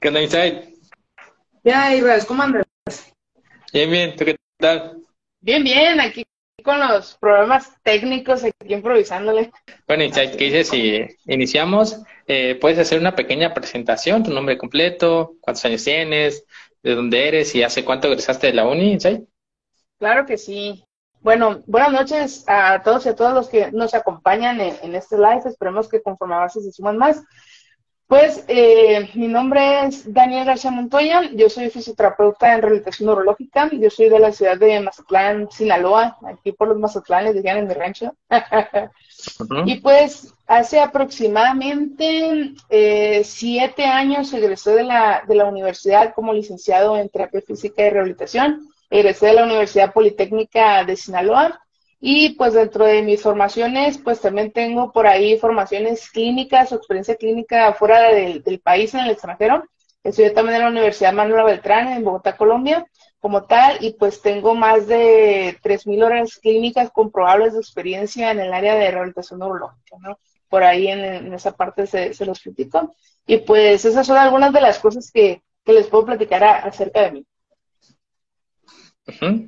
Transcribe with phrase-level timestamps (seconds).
[0.00, 0.76] ¿Qué onda, Insight?
[1.64, 1.90] Ya,
[2.26, 2.64] ¿cómo andas?
[3.72, 5.02] Bien, bien, ¿tú qué tal?
[5.40, 6.24] Bien, bien, aquí
[6.62, 9.50] con los problemas técnicos, aquí improvisándole.
[9.88, 12.00] Bueno, Insight, ¿qué dices si iniciamos?
[12.28, 16.44] Eh, puedes hacer una pequeña presentación, tu nombre completo, cuántos años tienes,
[16.82, 19.24] de dónde eres y hace cuánto egresaste de la uni, Insight.
[19.98, 20.84] Claro que sí.
[21.22, 25.42] Bueno, buenas noches a todos y a todas los que nos acompañan en, este live.
[25.46, 27.20] Esperemos que conforme avance se suman más.
[28.08, 33.90] Pues eh, mi nombre es Daniel García Montoya, yo soy fisioterapeuta en rehabilitación neurológica, yo
[33.90, 38.14] soy de la ciudad de Mazatlán, Sinaloa, aquí por los Mazatlanes, dirían en mi rancho.
[39.66, 46.96] Y pues hace aproximadamente eh, siete años egresé de la, de la universidad como licenciado
[46.96, 51.60] en terapia física y rehabilitación, egresé de la Universidad Politécnica de Sinaloa
[52.00, 57.16] y pues dentro de mis formaciones, pues también tengo por ahí formaciones clínicas o experiencia
[57.16, 59.64] clínica fuera del, país, en el extranjero.
[60.04, 62.86] Estudié también en la Universidad Manuel Beltrán en Bogotá, Colombia,
[63.18, 68.52] como tal, y pues tengo más de 3.000 horas clínicas comprobables de experiencia en el
[68.52, 70.18] área de rehabilitación neurológica, ¿no?
[70.48, 72.94] Por ahí en, esa parte se, se, los critico.
[73.26, 77.10] Y pues esas son algunas de las cosas que, que les puedo platicar acerca de
[77.10, 77.26] mí.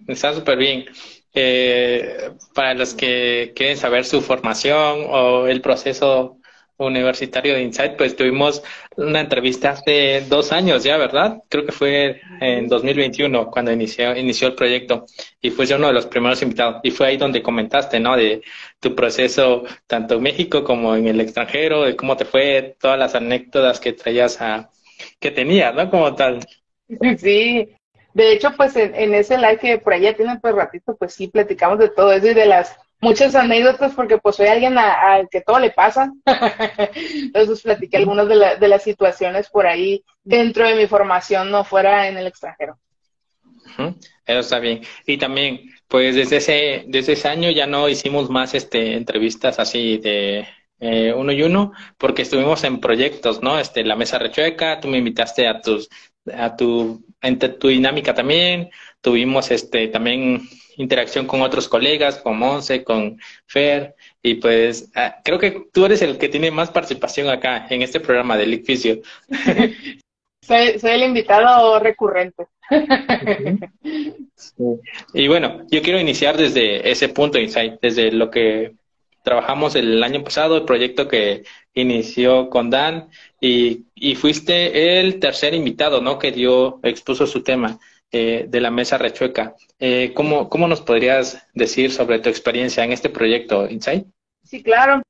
[0.09, 0.87] Está súper bien.
[1.33, 6.41] Eh, para los que quieren saber su formación o el proceso
[6.87, 8.63] universitario de Insight, pues tuvimos
[8.97, 11.43] una entrevista hace dos años ya, ¿verdad?
[11.49, 15.05] Creo que fue en 2021 cuando inició, inició el proyecto
[15.41, 16.81] y fuiste uno de los primeros invitados.
[16.83, 18.17] Y fue ahí donde comentaste, ¿no?
[18.17, 18.43] De
[18.81, 23.15] tu proceso tanto en México como en el extranjero, de cómo te fue, todas las
[23.15, 24.71] anécdotas que traías a,
[25.19, 25.91] que tenías, ¿no?
[25.91, 26.41] Como tal.
[27.19, 27.69] Sí,
[28.13, 31.79] de hecho, pues en, ese live que por allá tienen pues ratito, pues sí platicamos
[31.79, 35.59] de todo eso y de las muchas anécdotas porque pues soy alguien al que todo
[35.59, 36.13] le pasa.
[36.95, 42.09] Entonces platiqué algunas de, de, las situaciones por ahí dentro de mi formación, no fuera
[42.09, 42.79] en el extranjero.
[44.27, 44.83] Eso está bien.
[45.07, 49.99] Y también, pues desde ese, desde ese año ya no hicimos más este entrevistas así
[49.99, 50.47] de
[50.81, 53.59] eh, uno y uno, porque estuvimos en proyectos, ¿no?
[53.59, 55.89] Este, la mesa rechueca, tú me invitaste a tus
[56.33, 57.03] a tu,
[57.59, 58.71] tu dinámica también.
[59.01, 60.43] Tuvimos este, también
[60.77, 66.03] interacción con otros colegas, con Monse, con Fer, y pues ah, creo que tú eres
[66.03, 69.01] el que tiene más participación acá en este programa de League Physio.
[70.43, 72.47] soy, soy el invitado recurrente.
[75.13, 78.73] Y bueno, yo quiero iniciar desde ese punto, Insight, desde lo que
[79.23, 81.45] trabajamos el año pasado, el proyecto que
[81.75, 83.09] inició con Dan,
[83.41, 86.19] y, y fuiste el tercer invitado, ¿no?
[86.19, 87.79] Que dio, expuso su tema
[88.13, 89.55] eh, de la mesa rechueca.
[89.79, 94.07] Eh, ¿cómo, ¿Cómo nos podrías decir sobre tu experiencia en este proyecto, Insight?
[94.43, 95.03] Sí, claro.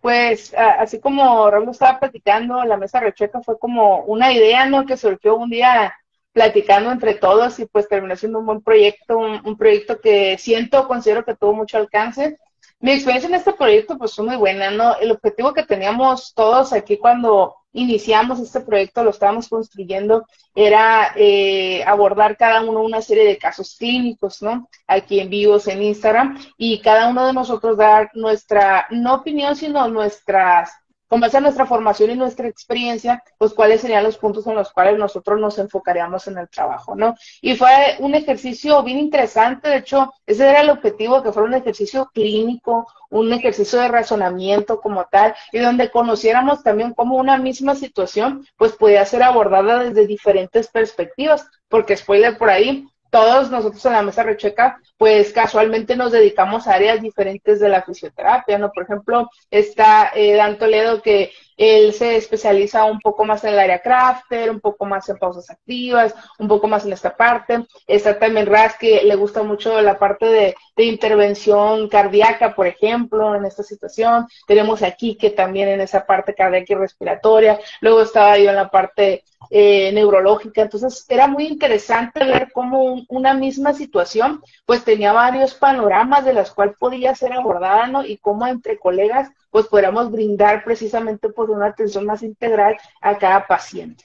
[0.00, 4.86] Pues así como Raúl estaba platicando, la mesa rechueca fue como una idea, ¿no?
[4.86, 5.94] Que surgió un día
[6.32, 11.24] platicando entre todos y pues terminó siendo un buen proyecto, un proyecto que siento, considero
[11.24, 12.38] que tuvo mucho alcance
[12.80, 14.96] mi experiencia en este proyecto pues fue muy buena, ¿no?
[14.96, 21.82] El objetivo que teníamos todos aquí cuando iniciamos este proyecto, lo estábamos construyendo, era eh,
[21.84, 24.68] abordar cada uno una serie de casos clínicos, ¿no?
[24.86, 29.86] Aquí en vivos en Instagram y cada uno de nosotros dar nuestra, no opinión, sino
[29.88, 30.70] nuestras
[31.08, 34.70] con base a nuestra formación y nuestra experiencia, pues cuáles serían los puntos en los
[34.72, 37.14] cuales nosotros nos enfocaríamos en el trabajo, ¿no?
[37.40, 41.54] Y fue un ejercicio bien interesante, de hecho, ese era el objetivo, que fuera un
[41.54, 47.74] ejercicio clínico, un ejercicio de razonamiento como tal, y donde conociéramos también cómo una misma
[47.74, 53.92] situación, pues podía ser abordada desde diferentes perspectivas, porque spoiler por ahí, todos nosotros en
[53.92, 58.70] la mesa recheca, pues casualmente nos dedicamos a áreas diferentes de la fisioterapia, ¿no?
[58.72, 63.58] Por ejemplo, está eh, Dan Toledo que él se especializa un poco más en el
[63.58, 67.66] área crafter, un poco más en pausas activas, un poco más en esta parte.
[67.86, 73.44] Está también Raz, que le gusta mucho la parte de, intervención cardíaca, por ejemplo, en
[73.44, 74.28] esta situación.
[74.46, 77.58] Tenemos aquí que también en esa parte cardíaca y respiratoria.
[77.80, 80.62] Luego estaba yo en la parte eh, neurológica.
[80.62, 86.52] Entonces, era muy interesante ver cómo una misma situación, pues tenía varios panoramas de las
[86.52, 88.04] cuales podía ser abordada, ¿no?
[88.04, 93.46] Y cómo entre colegas pues podamos brindar precisamente por una atención más integral a cada
[93.46, 94.04] paciente.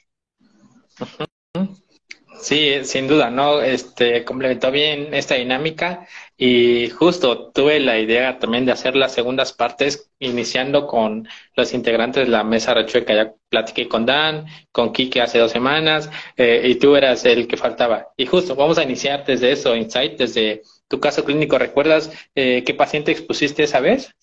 [2.44, 3.62] Sí, sin duda, ¿no?
[3.62, 6.08] Este complementó bien esta dinámica
[6.38, 12.26] y justo tuve la idea también de hacer las segundas partes iniciando con los integrantes
[12.26, 13.14] de la mesa rechueca.
[13.14, 17.56] Ya platiqué con Dan, con Kike hace dos semanas eh, y tú eras el que
[17.56, 18.10] faltaba.
[18.18, 21.58] Y justo vamos a iniciar desde eso, Insight, desde tu caso clínico.
[21.58, 24.14] ¿Recuerdas eh, qué paciente expusiste esa vez?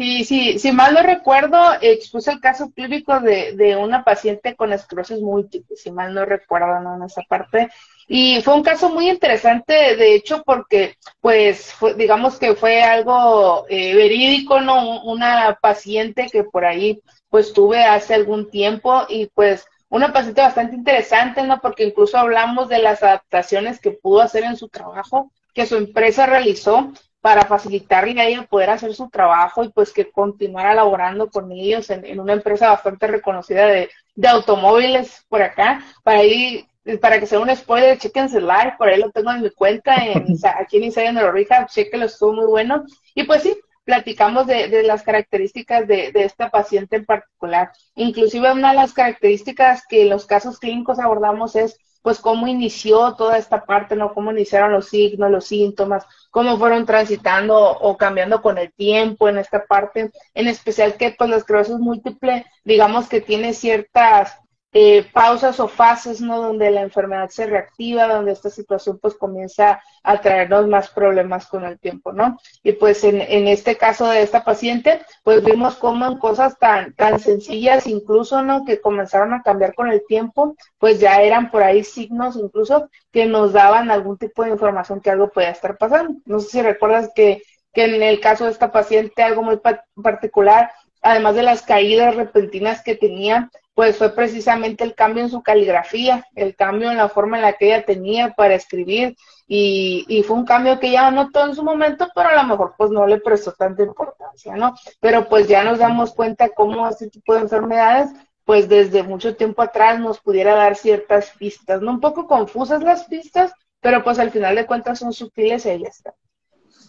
[0.00, 4.72] Sí, sí, si mal no recuerdo, expuse el caso clínico de, de una paciente con
[4.72, 6.96] esclerosis múltiple, si mal no recuerdo, ¿no?
[6.96, 7.68] En esa parte.
[8.08, 13.94] Y fue un caso muy interesante, de hecho, porque, pues, digamos que fue algo eh,
[13.94, 15.02] verídico, ¿no?
[15.02, 20.76] Una paciente que por ahí, pues, tuve hace algún tiempo y, pues, una paciente bastante
[20.76, 21.60] interesante, ¿no?
[21.60, 26.24] Porque incluso hablamos de las adaptaciones que pudo hacer en su trabajo, que su empresa
[26.24, 26.90] realizó
[27.20, 31.90] para facilitarle a ella poder hacer su trabajo y pues que continuara laborando con ellos
[31.90, 33.90] en, una empresa bastante reconocida de,
[34.26, 35.82] automóviles por acá.
[36.02, 36.66] Para ahí,
[37.00, 40.36] para que sea un spoiler, chequense live, por ahí lo tengo en mi cuenta, en,
[40.58, 42.84] aquí en Inside Rehab, chequenlo, estuvo muy bueno.
[43.14, 47.72] Y pues sí, platicamos de, de las características de, de, esta paciente en particular.
[47.94, 53.14] Inclusive una de las características que en los casos clínicos abordamos es pues cómo inició
[53.14, 54.14] toda esta parte, ¿no?
[54.14, 59.38] Cómo iniciaron los signos, los síntomas, cómo fueron transitando o cambiando con el tiempo en
[59.38, 64.38] esta parte, en especial que pues la esclerosis múltiple, digamos que tiene ciertas
[64.72, 66.40] eh, pausas o fases, ¿no?
[66.40, 71.64] Donde la enfermedad se reactiva, donde esta situación pues comienza a traernos más problemas con
[71.64, 72.38] el tiempo, ¿no?
[72.62, 77.18] Y pues en, este caso de esta paciente, pues vimos cómo en cosas tan, tan
[77.18, 78.64] sencillas incluso, ¿no?
[78.64, 83.26] Que comenzaron a cambiar con el tiempo, pues ya eran por ahí signos incluso que
[83.26, 86.20] nos daban algún tipo de información que algo podía estar pasando.
[86.26, 89.60] No sé si recuerdas que, que en el caso de esta paciente algo muy
[90.00, 90.70] particular,
[91.02, 96.26] además de las caídas repentinas que tenía, pues fue precisamente el cambio en su caligrafía,
[96.34, 100.36] el cambio en la forma en la que ella tenía para escribir y, y, fue
[100.36, 103.18] un cambio que ella notó en su momento, pero a lo mejor pues no le
[103.18, 104.74] prestó tanta importancia, ¿no?
[105.00, 108.10] Pero pues ya nos damos cuenta cómo este tipo de enfermedades
[108.44, 111.92] pues desde mucho tiempo atrás nos pudiera dar ciertas pistas, ¿no?
[111.92, 116.14] Un poco confusas las pistas, pero pues al final de cuentas son sutiles están.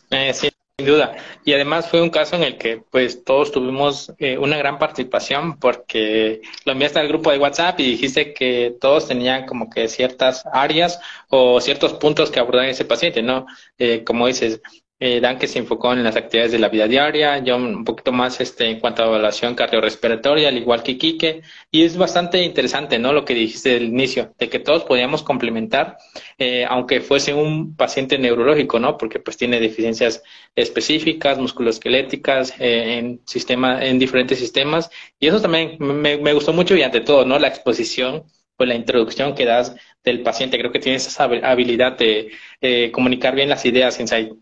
[0.10, 1.15] Eh, sí, sin duda.
[1.45, 5.59] Y además fue un caso en el que pues todos tuvimos eh, una gran participación
[5.59, 10.44] porque lo enviaste al grupo de WhatsApp y dijiste que todos tenían como que ciertas
[10.51, 13.45] áreas o ciertos puntos que abordar ese paciente, ¿no?
[13.77, 14.62] Eh, como dices,
[15.01, 18.12] eh, Dan que se enfocó en las actividades de la vida diaria, yo un poquito
[18.12, 23.00] más este, en cuanto a evaluación cardiorrespiratoria, al igual que Quique, y es bastante interesante,
[23.00, 23.12] ¿no?
[23.12, 25.98] Lo que dijiste del inicio, de que todos podíamos complementar,
[26.38, 28.95] eh, aunque fuese un paciente neurológico, ¿no?
[28.98, 30.21] Porque pues tiene deficiencias
[30.56, 36.75] específicas, musculoesqueléticas, eh, en sistema, en diferentes sistemas, y eso también me, me gustó mucho
[36.75, 37.39] y ante todo, ¿no?
[37.39, 38.24] La exposición
[38.56, 42.31] pues la introducción que das del paciente, creo que tienes esa habilidad de
[42.62, 44.33] eh, comunicar bien las ideas, Insight.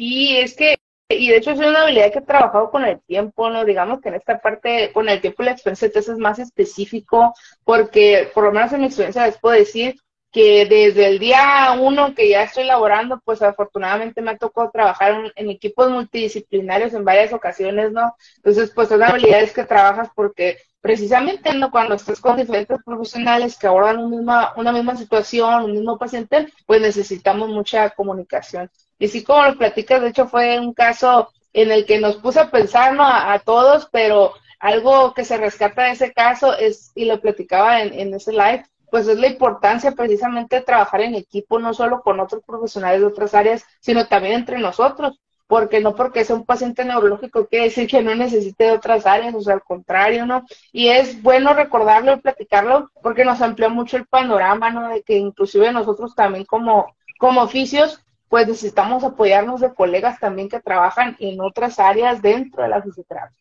[0.00, 0.78] Sí, es que,
[1.10, 3.66] y de hecho es una habilidad que he trabajado con el tiempo, ¿no?
[3.66, 8.30] Digamos que en esta parte, con el tiempo la experiencia de es más específico, porque
[8.32, 9.96] por lo menos en mi experiencia les puedo decir
[10.32, 15.32] que desde el día uno que ya estoy laborando, pues afortunadamente me ha tocado trabajar
[15.36, 18.14] en, equipos multidisciplinarios en varias ocasiones, ¿no?
[18.36, 21.70] Entonces, pues son habilidades que trabajas porque precisamente ¿no?
[21.70, 26.50] cuando estás con diferentes profesionales que abordan un misma, una misma situación, un mismo paciente,
[26.64, 28.70] pues necesitamos mucha comunicación.
[29.00, 32.42] Y sí, como lo platicas, de hecho fue un caso en el que nos puso
[32.42, 33.02] a pensar ¿no?
[33.02, 37.98] a, todos, pero algo que se rescata de ese caso es, y lo platicaba en,
[37.98, 42.20] en ese live, pues es la importancia precisamente de trabajar en equipo, no solo con
[42.20, 46.84] otros profesionales de otras áreas, sino también entre nosotros, porque no porque sea un paciente
[46.84, 50.44] neurológico quiere decir que no necesite de otras áreas, o sea, al contrario, ¿no?
[50.72, 54.88] Y es bueno recordarlo y platicarlo porque nos amplía mucho el panorama, ¿no?
[54.88, 60.60] De que inclusive nosotros también como, como oficios pues necesitamos apoyarnos de colegas también que
[60.60, 63.36] trabajan en otras áreas dentro de la fisioterapia.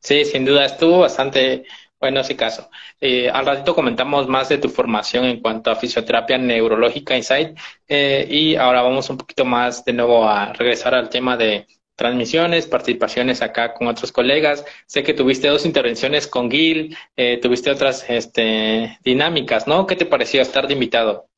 [0.00, 1.66] Sí, sin duda, estuvo bastante
[2.00, 2.70] bueno ese caso.
[2.98, 8.26] Eh, al ratito comentamos más de tu formación en cuanto a fisioterapia neurológica Insight eh,
[8.28, 13.42] y ahora vamos un poquito más de nuevo a regresar al tema de transmisiones, participaciones
[13.42, 14.64] acá con otros colegas.
[14.86, 19.86] Sé que tuviste dos intervenciones con Gil, eh, tuviste otras este, dinámicas, ¿no?
[19.86, 21.29] ¿Qué te pareció estar de invitado?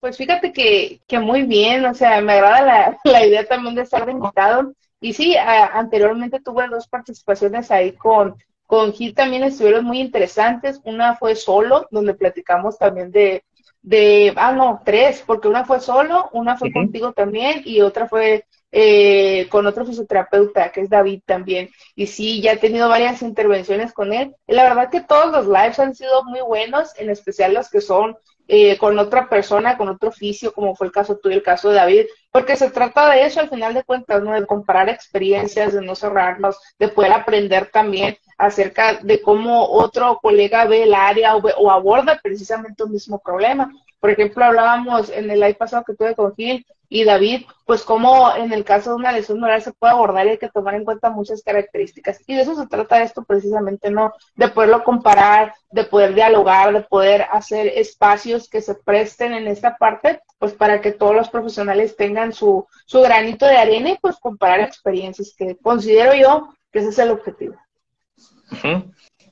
[0.00, 3.82] Pues fíjate que, que muy bien, o sea, me agrada la, la idea también de
[3.82, 4.72] estar de invitado.
[5.00, 10.80] Y sí, anteriormente tuve dos participaciones ahí con, con Gil, también estuvieron muy interesantes.
[10.84, 13.44] Una fue solo, donde platicamos también de,
[13.82, 18.44] de, ah, no, tres, porque una fue solo, una fue contigo también y otra fue
[18.72, 21.70] eh, con otro fisioterapeuta, que es David también.
[21.94, 24.34] Y sí, ya he tenido varias intervenciones con él.
[24.46, 27.80] Y la verdad que todos los lives han sido muy buenos, en especial los que
[27.80, 28.16] son
[28.52, 31.76] eh, con otra persona, con otro oficio, como fue el caso tuyo, el caso de
[31.76, 34.32] David, porque se trata de eso al final de cuentas, ¿no?
[34.32, 40.64] De comparar experiencias, de no cerrarnos, de poder aprender también acerca de cómo otro colega
[40.64, 43.70] ve el área o, o aborda precisamente un mismo problema.
[44.00, 48.34] Por ejemplo, hablábamos en el live pasado que tuve con Gil y David, pues cómo
[48.34, 50.84] en el caso de una lesión moral se puede abordar y hay que tomar en
[50.84, 52.20] cuenta muchas características.
[52.26, 54.12] Y de eso se trata esto precisamente, ¿no?
[54.34, 59.76] De poderlo comparar, de poder dialogar, de poder hacer espacios que se presten en esta
[59.76, 64.16] parte, pues para que todos los profesionales tengan su, su granito de arena y pues
[64.18, 67.54] comparar experiencias, que considero yo que ese es el objetivo.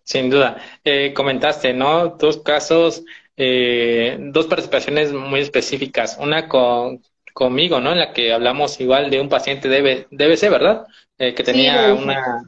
[0.04, 0.58] Sin duda.
[0.84, 2.08] Eh, comentaste, ¿no?
[2.10, 3.04] Dos casos,
[3.38, 6.18] eh, dos participaciones muy específicas.
[6.20, 7.02] Una con,
[7.32, 7.92] conmigo, ¿no?
[7.92, 10.86] En la que hablamos igual de un paciente de DBC, ¿verdad?
[11.16, 12.44] Eh, que tenía una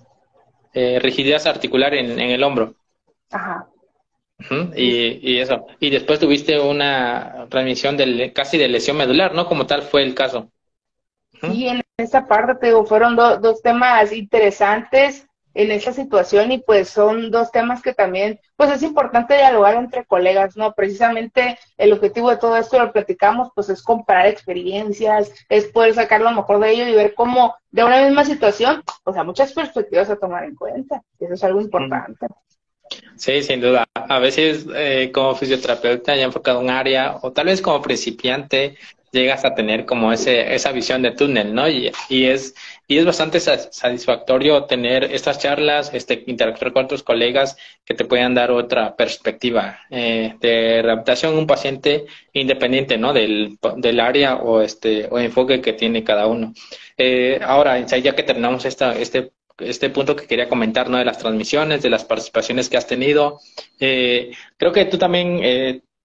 [0.75, 2.75] rigidez articular en, el hombro.
[3.31, 3.67] Ajá.
[4.77, 5.67] y, y, eso.
[5.79, 9.47] Y después tuviste una transmisión del, casi de lesión medular, ¿no?
[9.47, 10.51] Como tal fue el caso.
[11.41, 16.89] Sí, en esa parte, te digo, fueron dos temas interesantes en esa situación y pues
[16.89, 20.73] son dos temas que también pues es importante dialogar entre colegas, ¿no?
[20.75, 26.21] Precisamente el objetivo de todo esto lo platicamos pues es comparar experiencias, es poder sacar
[26.21, 30.11] lo mejor de ello y ver cómo de una misma situación pues hay muchas perspectivas
[30.11, 32.27] a tomar en cuenta, eso es algo importante.
[33.17, 33.87] Sí, sin duda.
[33.95, 38.77] A veces eh, como fisioterapeuta ya enfocado en un área o tal vez como principiante
[39.13, 41.69] llegas a tener como ese, esa visión de túnel, ¿no?
[41.69, 42.55] Y, y, es,
[42.91, 48.35] y es bastante satisfactorio tener estas charlas, este, interactuar con otros colegas que te puedan
[48.35, 53.13] dar otra perspectiva eh, de rehabilitación un paciente independiente, ¿no?
[53.13, 56.53] Del, del área o este o enfoque que tiene cada uno.
[56.97, 60.99] Eh, ahora, ya que terminamos esta, este este punto que quería comentar, ¿no?
[60.99, 63.39] De las transmisiones, de las participaciones que has tenido.
[63.79, 65.39] Eh, creo que tú también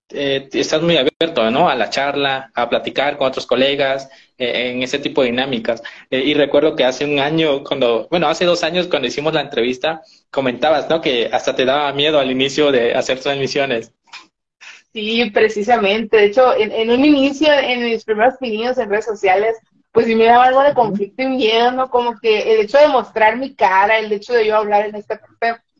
[0.09, 1.67] eh, estás muy abierto ¿no?
[1.67, 5.81] a la charla, a platicar con otros colegas eh, en ese tipo de dinámicas.
[6.09, 9.41] Eh, y recuerdo que hace un año, cuando, bueno, hace dos años cuando hicimos la
[9.41, 11.01] entrevista, comentabas ¿no?
[11.01, 13.91] que hasta te daba miedo al inicio de hacer transmisiones.
[14.93, 16.17] Sí, precisamente.
[16.17, 19.57] De hecho, en, un inicio, en mis primeros pininos en redes sociales,
[19.91, 21.89] pues sí me daba algo de conflicto y miedo, ¿no?
[21.89, 25.19] Como que el hecho de mostrar mi cara, el hecho de yo hablar en este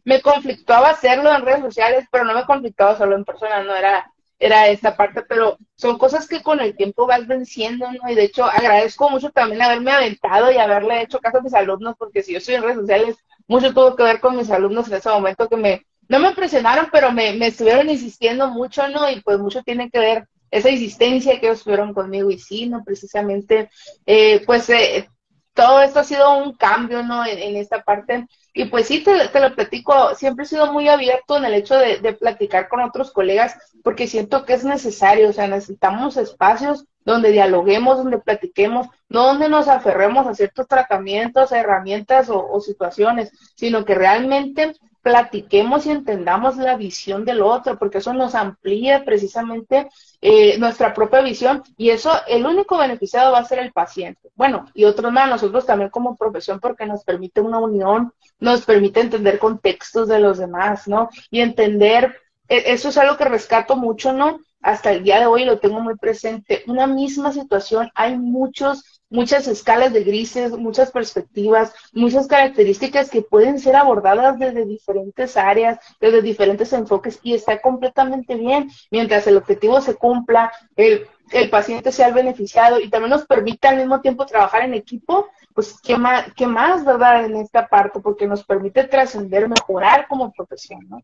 [0.06, 4.06] me conflictaba hacerlo en redes sociales, pero no me conflictaba solo en persona, no era
[4.40, 8.10] era esta parte, pero son cosas que con el tiempo vas venciendo, ¿no?
[8.10, 11.96] Y de hecho agradezco mucho también haberme aventado y haberle hecho caso a mis alumnos,
[11.98, 13.16] porque si yo estoy en redes sociales,
[13.48, 16.88] mucho tuvo que ver con mis alumnos en ese momento que me, no me presionaron,
[16.92, 19.10] pero me, me estuvieron insistiendo mucho, ¿no?
[19.10, 22.84] Y pues mucho tiene que ver esa insistencia que ellos tuvieron conmigo y sí, ¿no?
[22.84, 23.70] Precisamente,
[24.06, 25.10] eh, pues eh,
[25.56, 27.26] todo esto ha sido un cambio, ¿no?
[27.26, 28.28] En, esta parte.
[28.54, 31.76] Y pues sí, te, te, lo platico, siempre he sido muy abierto en el hecho
[31.78, 37.32] de, platicar con otros colegas, porque siento que es necesario, o sea, necesitamos espacios donde
[37.32, 43.96] dialoguemos, donde platiquemos, no donde nos aferremos a ciertos tratamientos, herramientas o situaciones, sino que
[43.96, 49.88] realmente platiquemos y entendamos la visión del otro, porque eso nos amplía precisamente
[50.20, 54.32] eh, nuestra propia visión y eso, el único beneficiado va a ser el paciente.
[54.34, 59.00] Bueno, y otros más, nosotros también como profesión, porque nos permite una unión, nos permite
[59.00, 61.10] entender contextos de los demás, ¿no?
[61.30, 64.40] Y entender, e, eso es algo que rescato mucho, ¿no?
[64.60, 66.64] Hasta el día de hoy lo tengo muy presente.
[66.66, 73.60] Una misma situación, hay muchos muchas escalas de grises, muchas perspectivas, muchas características que pueden
[73.60, 79.82] ser abordadas desde diferentes áreas, desde diferentes enfoques y está completamente bien mientras el objetivo
[79.82, 84.26] se cumpla, el, el paciente sea el beneficiado y también nos permite al mismo tiempo
[84.26, 87.26] trabajar en equipo, pues qué más, qué más, ¿verdad?
[87.26, 91.02] En esta parte, porque nos permite trascender, mejorar como profesión, ¿no?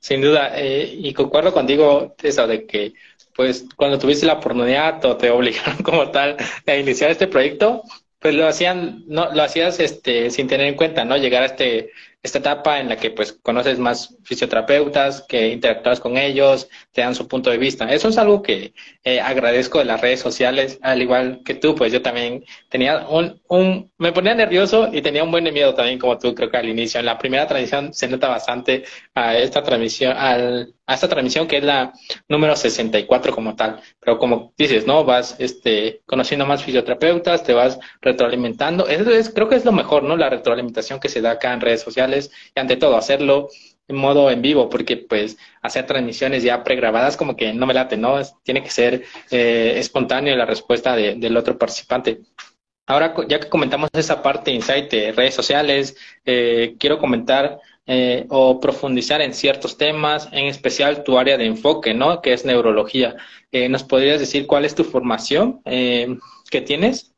[0.00, 2.94] Sin duda, eh, y concuerdo contigo, eso de que
[3.34, 6.36] pues cuando tuviste la oportunidad o te obligaron como tal
[6.66, 7.82] a iniciar este proyecto,
[8.22, 11.16] pues lo hacían, no, lo hacías este, sin tener en cuenta, ¿no?
[11.16, 11.90] Llegar a este,
[12.22, 17.16] esta etapa en la que pues conoces más fisioterapeutas, que interactúas con ellos, te dan
[17.16, 17.92] su punto de vista.
[17.92, 21.92] Eso es algo que eh, agradezco de las redes sociales, al igual que tú, pues
[21.92, 26.16] yo también tenía un, un, me ponía nervioso y tenía un buen miedo también como
[26.18, 27.00] tú, creo que al inicio.
[27.00, 28.84] En la primera transmisión se nota bastante
[29.14, 31.92] a esta transmisión, al, a esta transmisión que es la
[32.28, 33.80] número 64 como tal.
[34.00, 35.04] Pero como dices, ¿no?
[35.04, 38.86] Vas este, conociendo más fisioterapeutas, te vas retroalimentando.
[38.88, 40.16] Eso es, creo que es lo mejor, ¿no?
[40.16, 43.48] La retroalimentación que se da acá en redes sociales y ante todo hacerlo
[43.88, 47.96] en modo en vivo, porque pues hacer transmisiones ya pregrabadas como que no me late,
[47.96, 48.20] ¿no?
[48.42, 52.20] tiene que ser eh, espontáneo la respuesta del otro participante.
[52.92, 58.60] Ahora, ya que comentamos esa parte insight de redes sociales, eh, quiero comentar eh, o
[58.60, 62.20] profundizar en ciertos temas, en especial tu área de enfoque, ¿no?
[62.20, 63.16] Que es neurología.
[63.68, 67.11] ¿Nos podrías decir cuál es tu formación que tienes?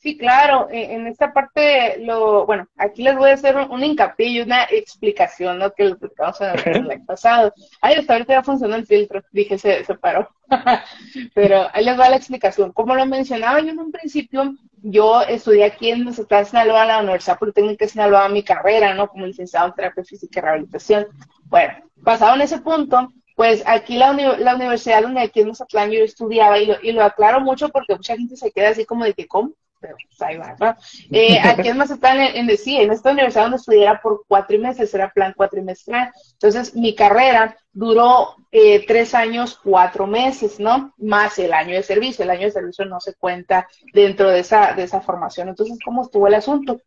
[0.00, 4.40] Sí, claro, en esta parte, lo, bueno, aquí les voy a hacer un, hincapié y
[4.40, 5.72] una explicación, ¿no?
[5.72, 7.52] Que lo platicamos en el pasado.
[7.82, 10.30] Ay, hasta ahorita ya funcionó el filtro, dije, se, se paró.
[11.34, 12.72] Pero ahí les va la explicación.
[12.72, 17.00] Como lo mencionaba yo en un principio, yo estudié aquí en Mazatlán, Sinaloa, en la
[17.00, 19.06] Universidad Politécnica de Sinaloa, mi carrera, ¿no?
[19.06, 21.08] Como licenciado en terapia física y rehabilitación.
[21.44, 26.00] Bueno, pasado en ese punto, pues aquí la, la universidad donde aquí en Mazatlán yo
[26.00, 29.12] estudiaba, y lo, y lo aclaro mucho porque mucha gente se queda así como de
[29.12, 29.52] que, ¿cómo?
[29.80, 30.76] Pero pues ahí va, ¿no?
[31.10, 34.92] Eh, aquí en Mazatlán, en, en, sí, en esta universidad donde estudiara por cuatro meses,
[34.94, 36.12] era plan cuatrimestral.
[36.32, 40.92] Entonces, mi carrera duró eh, tres años, cuatro meses, ¿no?
[40.98, 42.24] Más el año de servicio.
[42.24, 45.48] El año de servicio no se cuenta dentro de esa, de esa formación.
[45.48, 46.80] Entonces, ¿cómo estuvo el asunto?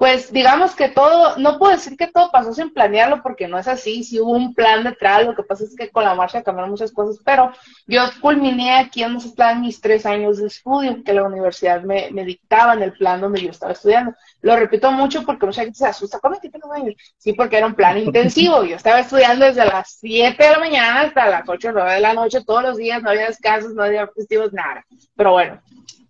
[0.00, 3.68] Pues digamos que todo, no puedo decir que todo pasó sin planearlo porque no es
[3.68, 6.70] así, sí hubo un plan detrás, lo que pasa es que con la marcha cambiaron
[6.70, 7.52] muchas cosas, pero
[7.86, 12.24] yo culminé aquí en plan mis tres años de estudio que la universidad me, me,
[12.24, 14.14] dictaba en el plan donde yo estaba estudiando.
[14.40, 16.94] Lo repito mucho porque mucha gente se asusta, ¿cómo que tengo años?
[17.18, 21.02] Sí, porque era un plan intensivo, yo estaba estudiando desde las 7 de la mañana
[21.02, 23.82] hasta las 8 o 9 de la noche todos los días, no había descansos, no
[23.82, 24.82] había festivos, nada.
[25.14, 25.60] Pero bueno,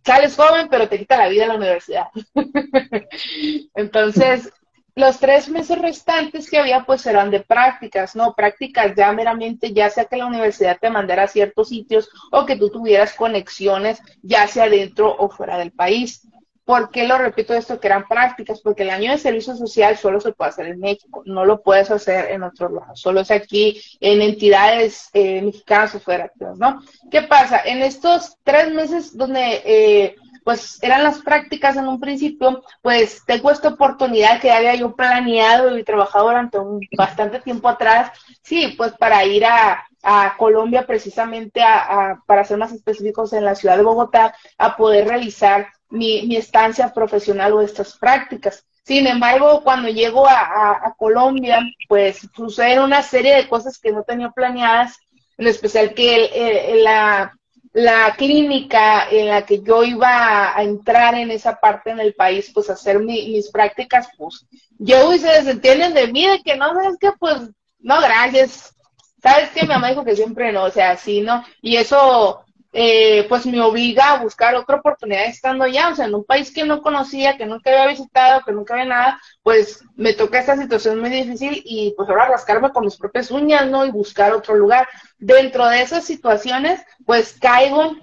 [0.04, 2.08] sales joven, pero te quita la vida la universidad.
[3.74, 4.52] Entonces,
[4.94, 8.34] los tres meses restantes que había, pues eran de prácticas, ¿no?
[8.34, 12.56] Prácticas ya meramente, ya sea que la universidad te mandara a ciertos sitios o que
[12.56, 16.26] tú tuvieras conexiones, ya sea dentro o fuera del país.
[16.70, 17.80] ¿Por qué lo repito esto?
[17.80, 21.24] Que eran prácticas, porque el año de servicio social solo se puede hacer en México,
[21.26, 25.98] no lo puedes hacer en otros lados, solo es aquí en entidades eh, mexicanas o
[25.98, 26.80] federativas, ¿no?
[27.10, 27.60] ¿Qué pasa?
[27.64, 33.50] En estos tres meses donde eh, pues eran las prácticas en un principio, pues tengo
[33.50, 38.12] esta oportunidad que había yo planeado y trabajado durante un bastante tiempo atrás,
[38.42, 43.56] sí, pues para ir a, a Colombia precisamente a, para ser más específicos en la
[43.56, 48.64] ciudad de Bogotá, a poder realizar mi, estancia profesional o estas prácticas.
[48.84, 54.30] Sin embargo, cuando llego a, Colombia, pues suceden una serie de cosas que no tenía
[54.30, 54.98] planeadas,
[55.38, 57.32] en especial que la,
[57.72, 62.50] la, clínica en la que yo iba a, entrar en esa parte en el país,
[62.52, 64.46] pues hacer mis prácticas, pues
[64.78, 67.36] yo y se desentienden de mí, de que no, sabes que pues
[67.78, 68.74] no, gracias.
[69.22, 71.44] ¿Sabes que Mi mamá dijo que siempre no, o sea, sí, ¿no?
[71.60, 76.14] Y eso eh, pues me obliga a buscar otra oportunidad estando allá, o sea, en
[76.14, 80.14] un país que no conocía, que nunca había visitado, que nunca había nada, pues me
[80.14, 83.84] toca esta situación muy difícil y pues ahora rascarme con mis propias uñas, ¿no?
[83.86, 84.88] Y buscar otro lugar.
[85.18, 87.96] Dentro de esas situaciones, pues caigo,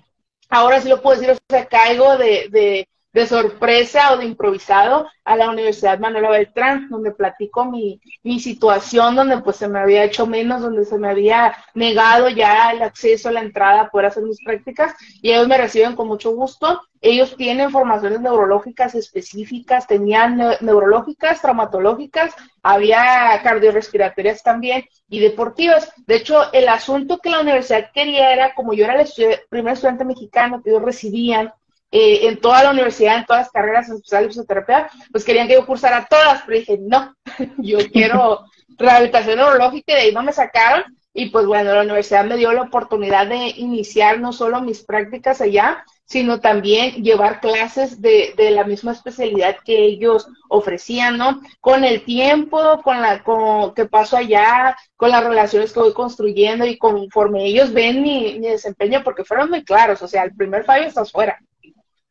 [0.50, 5.08] ahora sí lo puedo decir, o sea, caigo de, de de sorpresa o de improvisado
[5.26, 10.04] a la Universidad Manuela Beltrán, donde platico mi, mi situación, donde pues se me había
[10.04, 14.22] hecho menos, donde se me había negado ya el acceso la entrada a poder hacer
[14.22, 16.80] mis prácticas y ellos me reciben con mucho gusto.
[17.02, 25.92] Ellos tienen formaciones neurológicas específicas, tenían neurológicas, traumatológicas, había cardiorrespiratorias también y deportivas.
[26.06, 29.08] De hecho, el asunto que la universidad quería era, como yo era el
[29.50, 31.52] primer estudiante mexicano que ellos recibían,
[31.92, 35.54] eh, en toda la universidad, en todas las carreras especiales de fisioterapia, pues querían que
[35.54, 37.16] yo cursara todas, pero dije, no,
[37.58, 38.46] yo quiero
[38.78, 40.84] rehabilitación neurológica y de ahí no me sacaron.
[41.14, 45.42] Y pues bueno, la universidad me dio la oportunidad de iniciar no solo mis prácticas
[45.42, 51.42] allá, sino también llevar clases de, de la misma especialidad que ellos ofrecían, ¿no?
[51.60, 56.66] Con el tiempo, con la con, que paso allá, con las relaciones que voy construyendo
[56.66, 60.66] y conforme ellos ven mi, mi desempeño, porque fueron muy claros, o sea, el primer
[60.66, 61.40] fallo está fuera,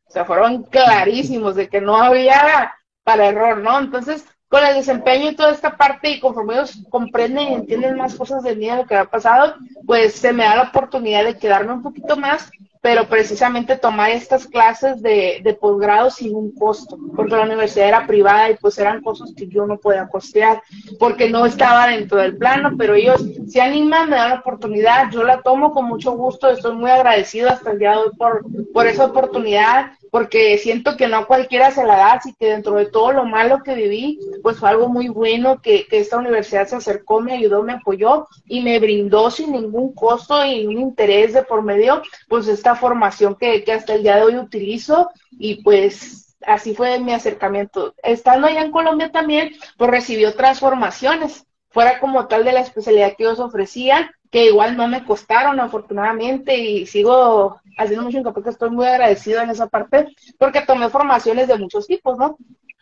[0.07, 3.79] o sea, fueron clarísimos de que no había para error, ¿no?
[3.79, 8.15] Entonces, con el desempeño y toda esta parte, y conforme ellos comprenden y entienden más
[8.15, 11.37] cosas de mí de lo que ha pasado, pues se me da la oportunidad de
[11.37, 12.49] quedarme un poquito más
[12.87, 18.07] pero precisamente tomar estas clases de, de posgrado sin un costo, porque la universidad era
[18.07, 20.61] privada y pues eran cosas que yo no podía costear,
[20.97, 25.23] porque no estaba dentro del plano, pero ellos se animan, me dan la oportunidad, yo
[25.23, 28.87] la tomo con mucho gusto, estoy muy agradecido hasta el día de hoy por, por
[28.87, 33.11] esa oportunidad porque siento que no cualquiera se la da, así que dentro de todo
[33.11, 37.21] lo malo que viví, pues fue algo muy bueno que, que esta universidad se acercó,
[37.21, 41.61] me ayudó, me apoyó y me brindó sin ningún costo y un interés de por
[41.61, 46.73] medio, pues esta formación que, que hasta el día de hoy utilizo y pues así
[46.73, 47.93] fue mi acercamiento.
[48.01, 53.13] Estando allá en Colombia también, pues recibí otras formaciones, fuera como tal de la especialidad
[53.15, 58.49] que ellos ofrecían, que igual no me costaron afortunadamente y sigo haciendo mucho hincapié que
[58.49, 62.37] estoy muy agradecido en esa parte porque tomé formaciones de muchos tipos, ¿no?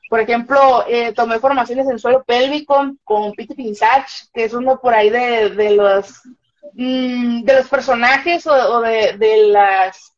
[0.09, 4.93] Por ejemplo, eh, tomé formaciones en suelo pélvico con Pete Pinsach, que es uno por
[4.93, 6.21] ahí de, de los
[6.73, 10.13] mm, de los personajes o, de, de, las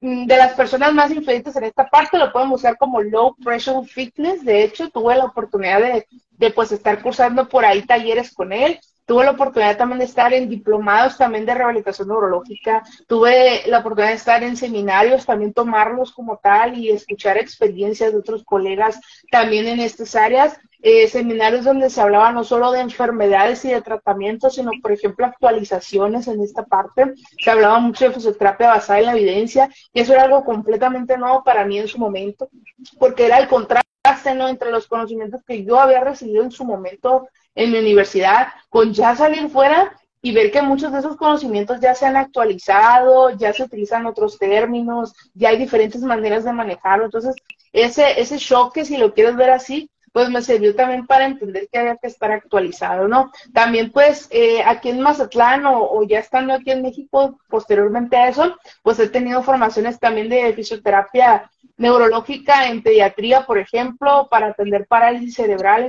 [0.00, 3.86] mm, de las personas más influyentes en esta parte, lo pueden buscar como Low Pressure
[3.86, 4.44] Fitness.
[4.44, 8.78] De hecho, tuve la oportunidad de, de pues estar cursando por ahí talleres con él.
[9.10, 12.84] Tuve la oportunidad también de estar en diplomados también de rehabilitación neurológica.
[13.08, 18.18] Tuve la oportunidad de estar en seminarios, también tomarlos como tal y escuchar experiencias de
[18.18, 20.60] otros colegas también en estas áreas.
[20.80, 25.26] Eh, seminarios donde se hablaba no solo de enfermedades y de tratamientos, sino, por ejemplo,
[25.26, 27.14] actualizaciones en esta parte.
[27.42, 31.42] Se hablaba mucho de fisioterapia basada en la evidencia y eso era algo completamente nuevo
[31.42, 32.48] para mí en su momento,
[33.00, 34.46] porque era el contraste ¿no?
[34.46, 39.14] entre los conocimientos que yo había recibido en su momento en mi universidad, con ya
[39.16, 43.64] salir fuera y ver que muchos de esos conocimientos ya se han actualizado, ya se
[43.64, 47.06] utilizan otros términos, ya hay diferentes maneras de manejarlo.
[47.06, 47.34] Entonces,
[47.72, 51.78] ese, ese choque, si lo quieres ver así, pues me sirvió también para entender que
[51.78, 53.30] había que estar actualizado, ¿no?
[53.52, 58.56] También pues eh, aquí en Mazatlán o, ya estando aquí en México, posteriormente a eso,
[58.82, 65.34] pues he tenido formaciones también de fisioterapia neurológica en pediatría, por ejemplo, para atender parálisis
[65.34, 65.84] cerebral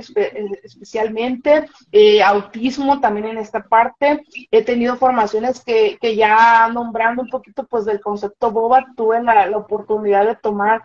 [0.62, 4.22] especialmente, eh, autismo también en esta parte.
[4.50, 9.56] He tenido formaciones que, que ya nombrando un poquito pues del concepto BOBA, tuve la
[9.56, 10.82] oportunidad de tomar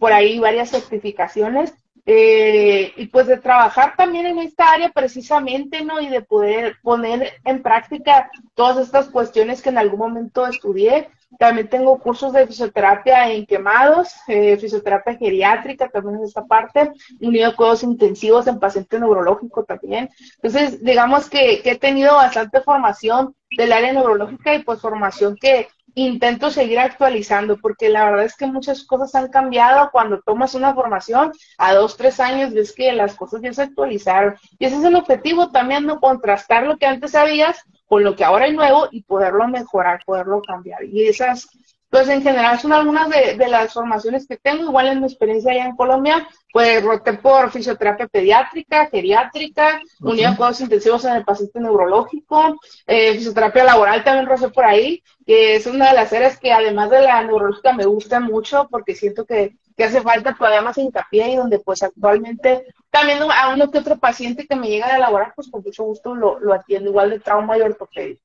[0.00, 1.74] por ahí varias certificaciones.
[2.06, 6.00] Eh, y pues de trabajar también en esta área precisamente, ¿no?
[6.00, 11.08] Y de poder poner en práctica todas estas cuestiones que en algún momento estudié.
[11.38, 17.48] También tengo cursos de fisioterapia en quemados, eh, fisioterapia geriátrica también en esta parte, unido
[17.48, 20.10] a cuidados intensivos en paciente neurológico también.
[20.42, 25.68] Entonces, digamos que, que he tenido bastante formación del área neurológica y pues formación que,
[25.94, 29.90] intento seguir actualizando, porque la verdad es que muchas cosas han cambiado.
[29.92, 34.36] Cuando tomas una formación, a dos, tres años ves que las cosas ya se actualizaron.
[34.58, 38.24] Y ese es el objetivo también, no contrastar lo que antes sabías con lo que
[38.24, 40.84] ahora hay nuevo y poderlo mejorar, poderlo cambiar.
[40.84, 41.48] Y esas
[41.90, 44.62] pues en general son algunas de, las formaciones que tengo.
[44.62, 50.36] Igual en mi experiencia allá en Colombia, pues roté por fisioterapia pediátrica, geriátrica, unidad de
[50.36, 55.66] cuidados intensivos en el paciente neurológico, eh, fisioterapia laboral también rocé por ahí, que es
[55.66, 59.56] una de las áreas que además de la neurológica me gusta mucho porque siento que,
[59.76, 63.98] que hace falta todavía más hincapié y donde pues actualmente también a uno que otro
[63.98, 67.18] paciente que me llega a elaborar, pues con mucho gusto lo, lo atiendo igual de
[67.18, 68.16] trauma y ortopedia.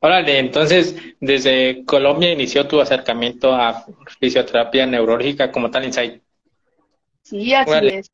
[0.00, 3.86] Órale, entonces desde Colombia inició tu acercamiento a
[4.20, 6.22] fisioterapia neurológica como tal Insight.
[7.22, 8.10] Sí, así es.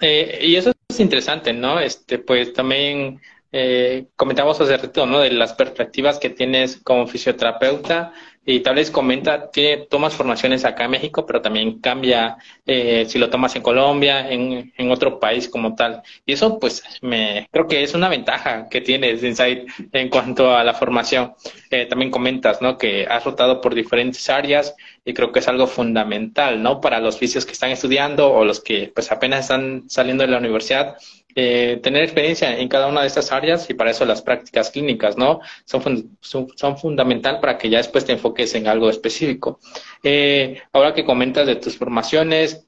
[0.00, 1.78] Eh, y eso es interesante, ¿no?
[1.80, 3.20] Este, pues también
[3.52, 5.20] eh, comentamos hace rato, ¿no?
[5.20, 8.12] De las perspectivas que tienes como fisioterapeuta
[8.44, 13.18] y tal vez comenta, tiene, tomas formaciones acá en México, pero también cambia eh, si
[13.18, 16.02] lo tomas en Colombia, en, en, otro país como tal.
[16.26, 20.64] Y eso, pues, me creo que es una ventaja que tienes Insight en cuanto a
[20.64, 21.34] la formación.
[21.70, 22.78] Eh, también comentas, ¿no?
[22.78, 26.80] Que has rotado por diferentes áreas y creo que es algo fundamental, ¿no?
[26.80, 30.38] Para los fisios que están estudiando o los que, pues, apenas están saliendo de la
[30.38, 30.96] universidad
[31.34, 35.16] eh, tener experiencia en cada una de estas áreas y para eso las prácticas clínicas,
[35.16, 35.40] ¿no?
[35.64, 39.58] Son, son, son fundamental para que ya después te enfoques en algo específico.
[40.02, 42.66] Eh, ahora que comentas de tus formaciones,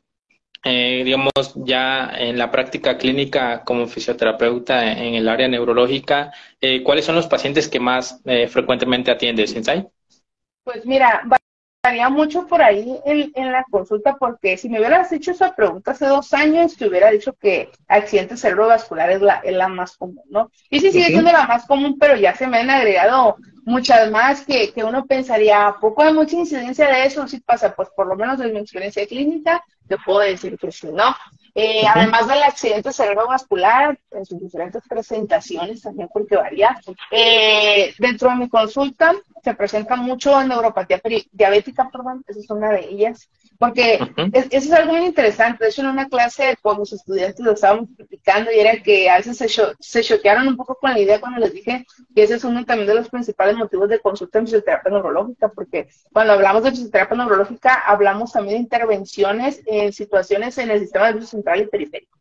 [0.66, 7.04] eh, digamos, ya en la práctica clínica como fisioterapeuta en el área neurológica, eh, ¿cuáles
[7.04, 9.86] son los pacientes que más eh, frecuentemente atiendes, Insai?
[10.64, 11.22] Pues mira,
[11.84, 15.90] Estaría mucho por ahí en, en, la consulta porque si me hubieras hecho esa pregunta
[15.90, 20.22] hace dos años, te hubiera dicho que accidente cerebrovascular es la, es la más común,
[20.30, 20.50] ¿no?
[20.70, 24.46] Y sí sigue siendo la más común, pero ya se me han agregado muchas más
[24.46, 28.16] que, que uno pensaría, poco hay mucha incidencia de eso, sí pasa, pues por lo
[28.16, 31.14] menos en mi experiencia clínica, te puedo decir que sí, ¿no?
[31.54, 36.76] Eh, Además del accidente cerebrovascular, en sus diferentes presentaciones también, porque varía,
[37.12, 42.88] eh, dentro de mi consulta se presenta mucho neuropatía diabética, perdón, esa es una de
[42.88, 43.98] ellas, porque
[44.32, 45.64] eso es algo muy interesante.
[45.64, 49.16] De hecho, en una clase con los estudiantes lo estábamos platicando y era que a
[49.16, 52.44] veces se, se choquearon un poco con la idea cuando les dije que ese es
[52.44, 56.70] uno también de los principales motivos de consulta en fisioterapia neurológica, porque cuando hablamos de
[56.70, 62.18] fisioterapia neurológica hablamos también de intervenciones en situaciones en el sistema nervioso central y periférico.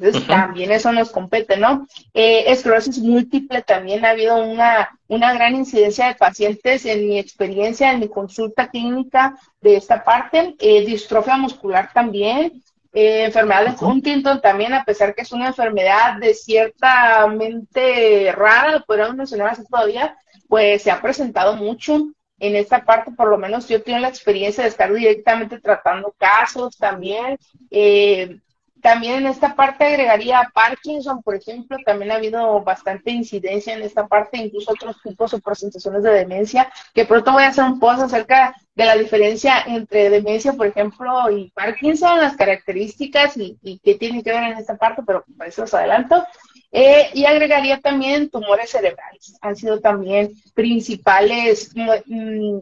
[0.00, 1.86] Entonces, también eso nos compete, ¿no?
[2.14, 7.92] Eh, esclerosis múltiple también ha habido una, una gran incidencia de pacientes en mi experiencia,
[7.92, 10.54] en mi consulta clínica de esta parte.
[10.60, 12.62] Eh, distrofia muscular también.
[12.92, 18.84] Eh, enfermedad de Huntington también, a pesar que es una enfermedad de ciertamente rara, lo
[18.84, 20.16] podríamos mencionar así todavía,
[20.48, 22.08] pues se ha presentado mucho
[22.38, 26.78] en esta parte, por lo menos yo tengo la experiencia de estar directamente tratando casos
[26.78, 27.36] también.
[27.70, 28.38] Eh,
[28.82, 34.06] también en esta parte agregaría Parkinson, por ejemplo, también ha habido bastante incidencia en esta
[34.06, 38.02] parte, incluso otros tipos o presentaciones de demencia, que pronto voy a hacer un post
[38.02, 44.22] acerca de la diferencia entre demencia, por ejemplo, y Parkinson, las características y, qué tiene
[44.22, 46.24] que ver en esta parte, pero para eso os adelanto.
[46.70, 49.36] Eh, y agregaría también tumores cerebrales.
[49.40, 52.58] Han sido también principales mm,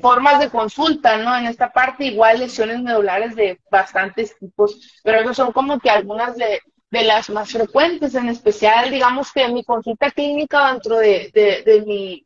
[0.00, 1.36] formas de consulta, ¿no?
[1.36, 6.36] En esta parte, igual lesiones medulares de bastantes tipos, pero esas son como que algunas
[6.36, 11.30] de, de las más frecuentes, en especial, digamos que en mi consulta clínica dentro de,
[11.34, 12.24] de, de mi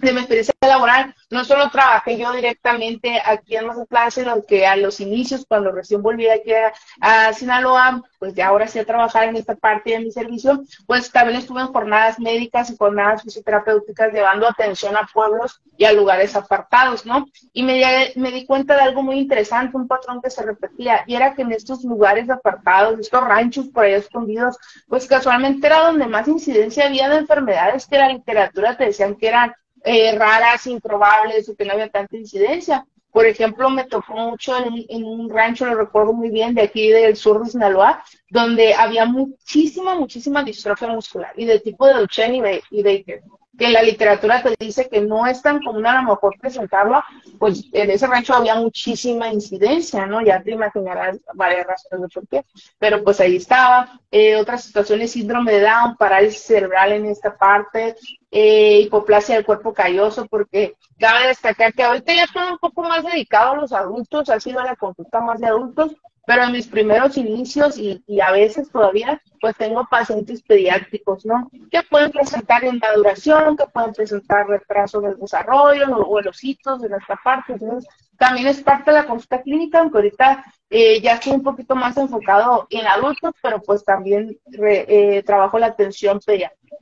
[0.00, 4.76] de mi experiencia laboral, no solo trabajé yo directamente aquí en Mazatlán, sino que a
[4.76, 6.52] los inicios, cuando recién volví aquí
[7.00, 11.10] a, Sinaloa, pues ya ahora sí a trabajar en esta parte de mi servicio, pues
[11.10, 16.36] también estuve en jornadas médicas y jornadas fisioterapéuticas llevando atención a pueblos y a lugares
[16.36, 17.26] apartados, ¿no?
[17.52, 21.14] Y me, me di cuenta de algo muy interesante, un patrón que se repetía, y
[21.14, 24.56] era que en estos lugares apartados, estos ranchos por ahí escondidos,
[24.88, 29.28] pues casualmente era donde más incidencia había de enfermedades que la literatura te decían que
[29.28, 32.86] eran eh, raras, improbables o que no había tanta incidencia.
[33.10, 37.14] Por ejemplo, me tocó mucho en, un rancho, lo recuerdo muy bien, de aquí del
[37.14, 42.82] sur de Sinaloa, donde había muchísima, muchísima distrofia muscular y de tipo de Duchenne y,
[42.82, 43.22] Baker
[43.58, 47.02] que la literatura te dice que no es tan común a lo mejor presentarlo,
[47.38, 50.22] pues en ese rancho había muchísima incidencia, ¿no?
[50.22, 52.44] Ya te imaginarás varias razones de por qué,
[52.78, 54.00] pero pues ahí estaba.
[54.10, 57.94] Eh, otras situaciones, síndrome de Down, parálisis cerebral en esta parte,
[58.30, 63.04] eh, hipoplasia del cuerpo calloso, porque cabe destacar que ahorita ya estoy un poco más
[63.04, 65.92] dedicado a los adultos, ha sido la consulta más de adultos,
[66.26, 71.50] pero en mis primeros inicios y, y, a veces todavía, pues tengo pacientes pediátricos, ¿no?
[71.70, 77.16] Que pueden presentar maduración, que pueden presentar retraso del desarrollo o, los hitos de esta
[77.22, 77.54] parte.
[77.54, 81.74] Entonces, también es parte de la consulta clínica, aunque ahorita eh, ya estoy un poquito
[81.74, 86.76] más enfocado en adultos, pero pues también eh, trabajo la atención pediátrica.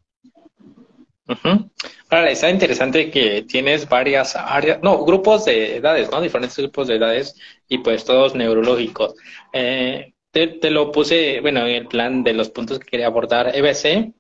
[2.08, 6.20] Ahora, está interesante que tienes varias áreas, no, grupos de edades, ¿no?
[6.20, 7.36] Diferentes grupos de edades
[7.68, 9.14] y pues todos neurológicos.
[9.52, 14.12] Eh, te, lo puse, bueno, en el plan de los puntos que quería abordar, EBC,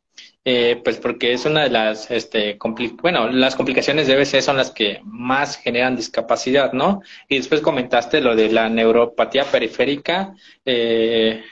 [0.44, 2.58] eh, pues porque es una de las, este,
[3.02, 7.02] bueno, las complicaciones de EBC son las que más generan discapacidad, ¿no?
[7.28, 11.42] Y después comentaste lo de la neuropatía periférica, eh,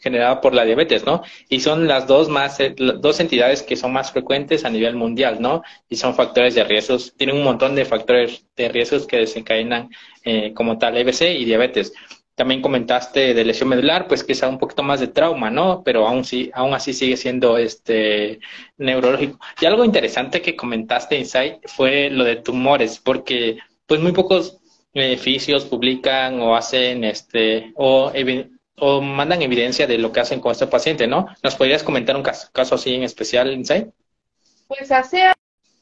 [0.00, 1.22] generada por la diabetes, ¿no?
[1.48, 5.38] Y son las dos más, eh, dos entidades que son más frecuentes a nivel mundial,
[5.40, 5.62] ¿no?
[5.88, 9.90] Y son factores de riesgos, tienen un montón de factores de riesgos que desencadenan
[10.24, 11.92] eh, como tal EBC y diabetes.
[12.34, 15.82] También comentaste de lesión medular, pues es un poquito más de trauma, ¿no?
[15.84, 18.38] Pero aún sí, aún así sigue siendo este
[18.76, 19.40] neurológico.
[19.60, 24.58] Y algo interesante que comentaste, Insight, fue lo de tumores, porque pues muy pocos
[24.94, 28.12] beneficios publican o hacen este o
[28.80, 31.26] o mandan evidencia de lo que hacen con este paciente, ¿no?
[31.42, 33.92] ¿Nos podrías comentar un caso, así en especial, Inside?
[34.66, 35.32] Pues hace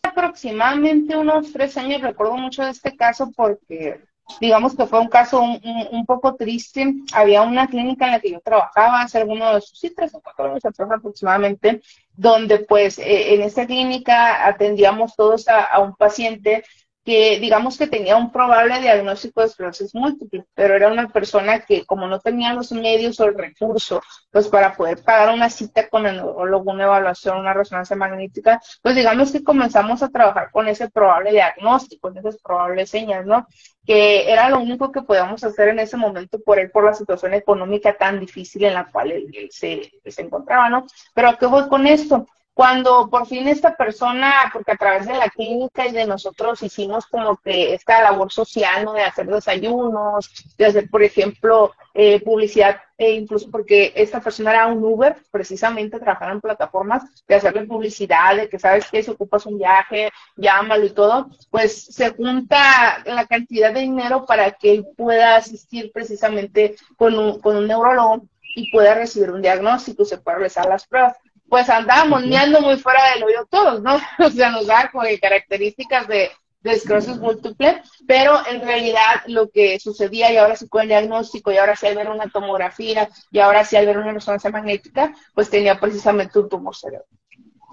[0.02, 4.00] aproximadamente unos tres años recuerdo mucho de este caso porque
[4.40, 6.94] digamos que fue un caso un, poco triste.
[7.12, 10.64] Había una clínica en la que yo trabajaba hace algunos, sí, tres o cuatro años
[10.64, 11.82] aproximadamente,
[12.14, 16.64] donde pues eh, en esta clínica atendíamos todos a un paciente
[17.06, 21.86] que digamos que tenía un probable diagnóstico de esclerosis múltiple, pero era una persona que
[21.86, 26.04] como no tenía los medios o el recurso, pues para poder pagar una cita con
[26.04, 30.90] el neurólogo, una evaluación, una resonancia magnética, pues digamos que comenzamos a trabajar con ese
[30.90, 33.46] probable diagnóstico, con esas probables señas, ¿no?
[33.84, 37.34] Que era lo único que podíamos hacer en ese momento por él, por la situación
[37.34, 40.84] económica tan difícil en la cual él, se, se encontraba, ¿no?
[41.14, 42.26] Pero ¿a qué voy con esto?
[42.56, 47.04] Cuando por fin esta persona, porque a través de la clínica y de nosotros hicimos
[47.04, 48.94] como que esta labor social, ¿no?
[48.94, 54.68] De hacer desayunos, de hacer, por ejemplo, eh, publicidad, e incluso porque esta persona era
[54.68, 59.44] un Uber, precisamente trabajar en plataformas, de hacerle publicidad, de que sabes que si ocupas
[59.44, 64.86] un viaje, llámalo y todo, pues se junta la cantidad de dinero para que él
[64.96, 68.22] pueda asistir precisamente con un, con un neurólogo
[68.54, 73.00] y pueda recibir un diagnóstico, se pueda realizar las pruebas pues andábamos meando muy fuera
[73.14, 73.98] del hoyo todos, ¿no?
[74.18, 76.30] O sea, nos da como características de,
[76.60, 81.52] de esclerosis múltiple, pero en realidad lo que sucedía, y ahora sí con el diagnóstico,
[81.52, 85.14] y ahora sí al ver una tomografía, y ahora sí al ver una resonancia magnética,
[85.34, 87.06] pues tenía precisamente un tumor cerebral.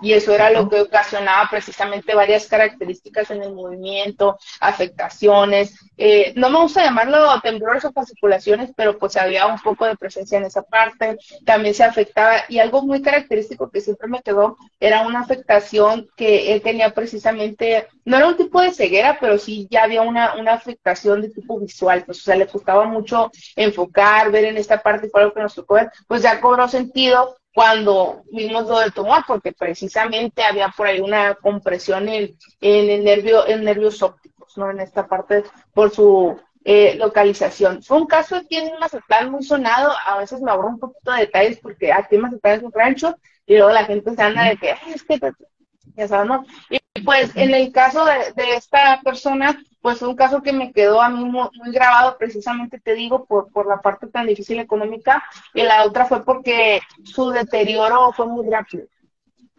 [0.02, 5.78] Y eso era lo que ocasionaba precisamente varias características en el movimiento, afectaciones.
[5.98, 10.38] Eh, no me gusta llamarlo temblores o fasciculaciones, pero pues había un poco de presencia
[10.38, 11.18] en esa parte.
[11.46, 16.54] También se afectaba y algo muy característico que siempre me quedó era una afectación que
[16.54, 20.54] él tenía precisamente, no era un tipo de ceguera, pero sí ya había una, una
[20.54, 25.10] afectación de tipo visual, pues o sea, le gustaba mucho enfocar, ver en esta parte,
[25.10, 29.24] fue algo que nos tocó ver, pues ya cobró sentido cuando vimos lo del tumor,
[29.28, 34.72] porque precisamente había por ahí una compresión en, el nervio, en nervios ópticos, ¿no?
[34.72, 37.84] En esta parte por su eh, localización.
[37.84, 41.22] Fue un caso aquí en Mazatlán muy sonado, a veces me abro un poquito de
[41.22, 44.58] detalles porque aquí en Mazatlán es un rancho y luego la gente se anda de
[44.58, 45.20] que, es que,
[45.96, 46.44] ya.
[46.70, 51.02] Y pues en el caso de, de esta persona, pues un caso que me quedó
[51.02, 55.62] a mí muy, grabado, precisamente te digo, por, por la parte tan difícil económica, y
[55.64, 58.86] la otra fue porque su deterioro fue muy rápido.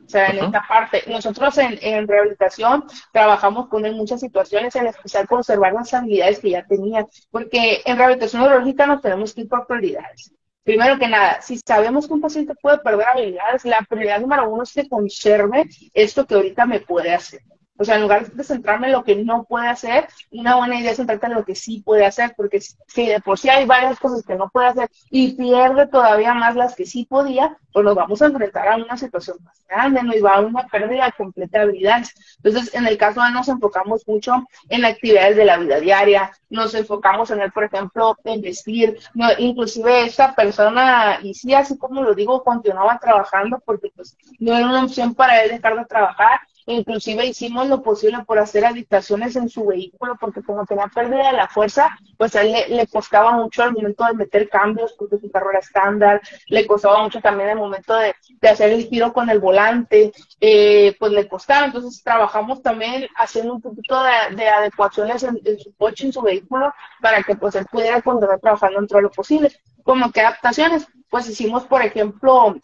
[0.05, 4.87] O sea, en esta parte, nosotros en, en, rehabilitación trabajamos con él muchas situaciones, en
[4.87, 9.49] especial conservar las habilidades que ya tenía, porque en rehabilitación neurológica nos tenemos que ir
[9.49, 10.33] por prioridades.
[10.65, 14.63] Primero que nada, si sabemos que un paciente puede perder habilidades, la prioridad número uno
[14.63, 17.43] es que conserve esto que ahorita me puede hacer.
[17.77, 20.93] O sea, en lugar de centrarme en lo que no puede hacer, una buena idea
[20.93, 23.99] es centrarte en lo que sí puede hacer, porque si de por sí hay varias
[23.99, 27.97] cosas que no puede hacer y pierde todavía más las que sí podía, pues nos
[27.97, 31.65] vamos a enfrentar a una situación más grande, nos va a una pérdida completa de
[31.65, 32.15] habilidades.
[32.37, 36.75] Entonces, en el caso de nos enfocamos mucho en actividades de la vida diaria, nos
[36.75, 42.03] enfocamos en él, por ejemplo, en vestir, no, inclusive esta persona, y sí, así como
[42.03, 46.39] lo digo, continuaba trabajando porque pues no era una opción para él dejar de trabajar,
[46.67, 51.37] Inclusive hicimos lo posible por hacer adaptaciones en su vehículo, porque como tenía pérdida de
[51.37, 55.31] la fuerza, pues a él le, costaba mucho al momento de meter cambios, porque su
[55.31, 58.15] carro era estándar, le costaba mucho también el momento de,
[58.49, 61.67] hacer el giro con el volante, eh, pues le costaba.
[61.67, 66.73] Entonces trabajamos también haciendo un poquito de, adecuaciones en, su coche, en su vehículo,
[67.03, 69.53] para que pues él pudiera continuar trabajando dentro de lo posible.
[69.83, 72.57] Como que adaptaciones, pues hicimos, por ejemplo,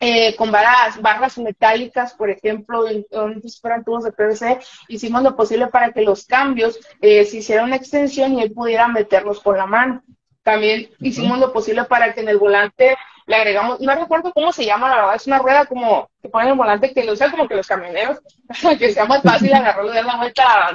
[0.00, 3.04] eh, con barras, barras metálicas, por ejemplo, en,
[3.60, 7.76] fueran tubos de PVC, hicimos lo posible para que los cambios eh, se hiciera una
[7.76, 10.02] extensión y él pudiera meterlos con la mano.
[10.42, 14.64] También hicimos lo posible para que en el volante le agregamos, no recuerdo cómo se
[14.64, 17.46] llama, la verdad, es una rueda como que ponen el volante que lo usan como
[17.46, 18.18] que los camioneros,
[18.78, 20.70] que sea más fácil agarrarlo y dar la vuelta,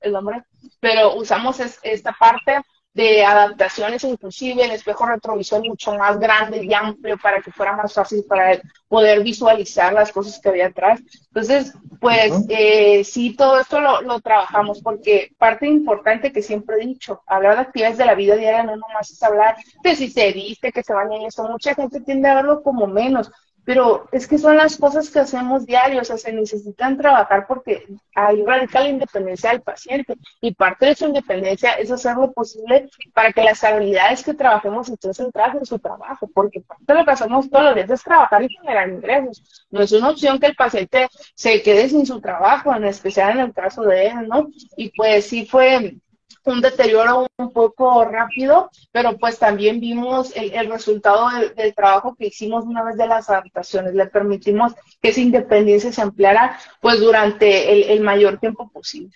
[0.00, 0.44] el nombre,
[0.78, 2.60] pero usamos esta parte
[2.92, 7.92] de adaptaciones, inclusive el espejo retrovisor mucho más grande y amplio para que fuera más
[7.94, 11.00] fácil para él poder visualizar las cosas que había atrás.
[11.28, 16.86] Entonces, pues eh, sí, todo esto lo, lo, trabajamos porque parte importante que siempre he
[16.86, 20.32] dicho, hablar de actividades de la vida diaria no nomás es hablar de si se
[20.32, 21.48] viste, que se baña y eso.
[21.48, 23.30] Mucha gente tiende a verlo como menos,
[23.64, 27.86] pero es que son las cosas que hacemos diarios, o sea, se necesitan trabajar porque
[28.14, 33.32] hay radical independencia del paciente y parte de su independencia es hacer lo posible para
[33.32, 37.10] que las habilidades que trabajemos estén centradas en su trabajo, porque parte de lo que
[37.10, 39.66] hacemos todos los días es trabajar y generar ingresos.
[39.70, 43.46] No es una opción que el paciente se quede sin su trabajo, en especial en
[43.46, 44.48] el caso de él, ¿no?
[44.76, 45.96] Y pues sí fue
[46.44, 52.64] un deterioro un poco rápido, pero pues también vimos el, resultado del, trabajo que hicimos
[52.64, 53.94] una vez de las adaptaciones.
[53.94, 59.12] Le permitimos que esa independencia se ampliara pues durante el, mayor tiempo posible.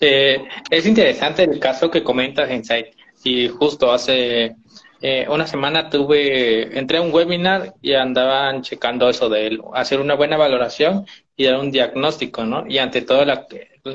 [0.00, 2.88] Eh, es interesante el caso que comentas, Insight,
[3.24, 4.56] y justo hace
[5.00, 10.14] eh, una semana tuve, entré a un webinar y andaban checando eso de hacer una
[10.14, 12.66] buena valoración y dar un diagnóstico, ¿no?
[12.66, 13.24] Y ante todo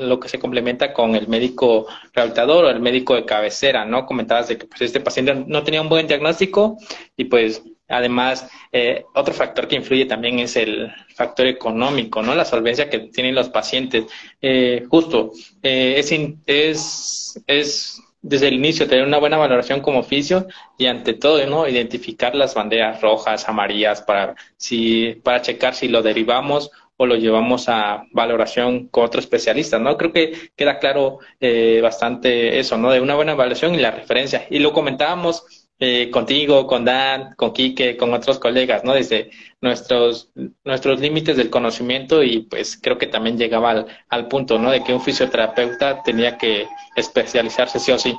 [0.00, 4.06] lo que se complementa con el médico rehabilitador o el médico de cabecera, ¿no?
[4.06, 6.78] Comentabas de que pues, este paciente no tenía un buen diagnóstico
[7.16, 12.34] y pues además eh, otro factor que influye también es el factor económico, ¿no?
[12.34, 14.06] La solvencia que tienen los pacientes.
[14.40, 16.12] Eh, justo, eh, es,
[16.46, 20.46] es, es desde el inicio tener una buena valoración como oficio
[20.78, 26.70] y ante todo identificar las banderas rojas amarillas para si para checar si lo derivamos
[26.96, 29.96] o lo llevamos a valoración con otro especialista, ¿no?
[29.96, 32.90] Creo que queda claro eh, bastante eso, ¿no?
[32.90, 34.46] De una buena evaluación y la referencia.
[34.50, 38.94] Y lo comentábamos eh, contigo, con Dan, con Quique, con otros colegas, ¿no?
[38.94, 40.30] Desde nuestros,
[40.64, 44.70] nuestros límites del conocimiento y pues creo que también llegaba al, punto, ¿no?
[44.70, 48.16] De que un fisioterapeuta tenía que especializarse sí o sí.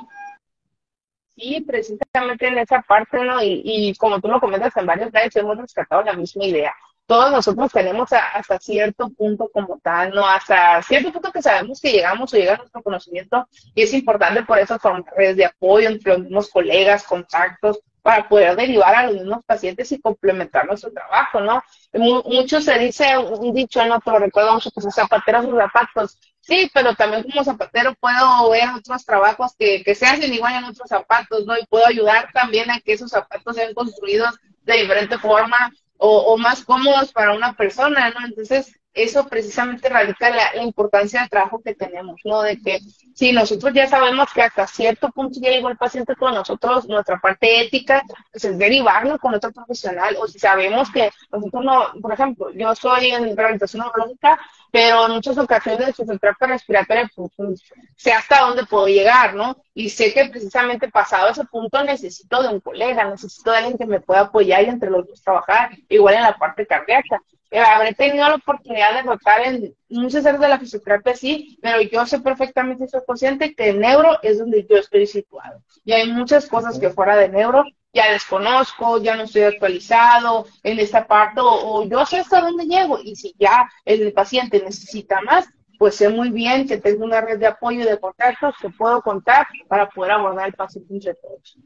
[1.36, 3.42] Sí, precisamente en esa parte, ¿no?
[3.42, 6.74] Y, y como tú lo comentas en varios casos, hemos rescatado la misma idea
[7.06, 10.26] todos nosotros tenemos hasta cierto punto como tal, ¿no?
[10.26, 14.58] Hasta cierto punto que sabemos que llegamos o llega nuestro conocimiento y es importante por
[14.58, 19.14] eso formar redes de apoyo entre los mismos colegas, contactos, para poder derivar a los
[19.14, 21.62] mismos pacientes y complementar nuestro trabajo, ¿no?
[21.94, 26.18] Mucho se dice un dicho, no te lo recuerdo mucho, pues zapatero sus zapatos.
[26.40, 30.64] Sí, pero también como zapatero puedo ver otros trabajos que, que se hacen igual en
[30.64, 31.56] otros zapatos, ¿no?
[31.56, 36.36] Y puedo ayudar también a que esos zapatos sean construidos de diferente forma o, o
[36.36, 38.26] más cómodos para una persona, ¿no?
[38.26, 42.42] Entonces, eso precisamente radica la, importancia del trabajo que tenemos, ¿no?
[42.42, 42.78] De que
[43.14, 47.18] si nosotros ya sabemos que hasta cierto punto ya llegó el paciente con nosotros, nuestra
[47.20, 52.12] parte ética, pues es derivarlo con otro profesional, o si sabemos que nosotros no, por
[52.12, 54.38] ejemplo, yo soy en rehabilitación neurológica,
[54.74, 57.62] pero en muchas ocasiones de fisioterapia respiratoria, pues, pues,
[57.94, 59.56] sé hasta dónde puedo llegar, ¿no?
[59.72, 63.86] Y sé que precisamente pasado ese punto necesito de un colega, necesito de alguien que
[63.86, 67.20] me pueda apoyar y entre los dos trabajar, igual en la parte cardíaca.
[67.52, 71.80] Eh, habré tenido la oportunidad de rotar en muchas áreas de la fisioterapia, sí, pero
[71.80, 75.62] yo sé perfectamente, soy consciente que el neuro es donde yo estoy situado.
[75.84, 77.62] Y hay muchas cosas que fuera de neuro
[77.94, 82.98] ya desconozco, ya no estoy actualizado en esta parte, o, yo sé hasta dónde llego.
[83.02, 87.38] Y si ya el paciente necesita más, pues sé muy bien que tengo una red
[87.38, 91.56] de apoyo y de contactos que puedo contar para poder abordar el paciente entre todos.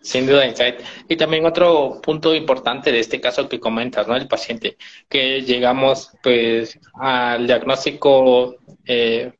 [0.00, 0.80] Sin duda, Insight.
[1.08, 4.16] Y también otro punto importante de este caso que comentas, ¿no?
[4.16, 4.76] El paciente,
[5.08, 9.32] que llegamos pues al diagnóstico, eh,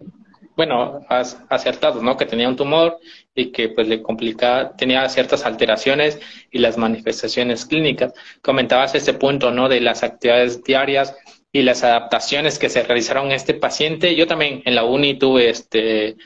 [0.57, 1.01] bueno,
[1.49, 2.17] acertado, ¿no?
[2.17, 2.99] Que tenía un tumor
[3.35, 8.13] y que pues le complicaba, tenía ciertas alteraciones y las manifestaciones clínicas.
[8.43, 9.69] Comentabas este punto, ¿no?
[9.69, 11.17] De las actividades diarias
[11.53, 14.15] y las adaptaciones que se realizaron en este paciente.
[14.15, 16.17] Yo también en la uni tuve este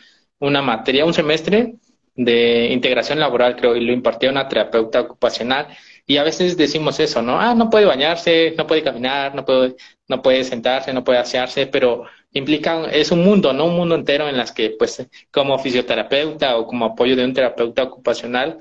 [0.41, 1.75] una materia, un semestre
[2.15, 5.69] de integración laboral, creo, y lo impartía una terapeuta ocupacional.
[6.07, 7.41] Y a veces decimos eso, ¿no?
[7.41, 9.77] Ah, no puede bañarse, no puede caminar, no puede,
[10.09, 13.67] no puede sentarse, no puede asearse, pero implica, es un mundo, ¿no?
[13.67, 17.85] Un mundo entero en las que, pues, como fisioterapeuta o como apoyo de un terapeuta
[17.85, 18.59] ocupacional,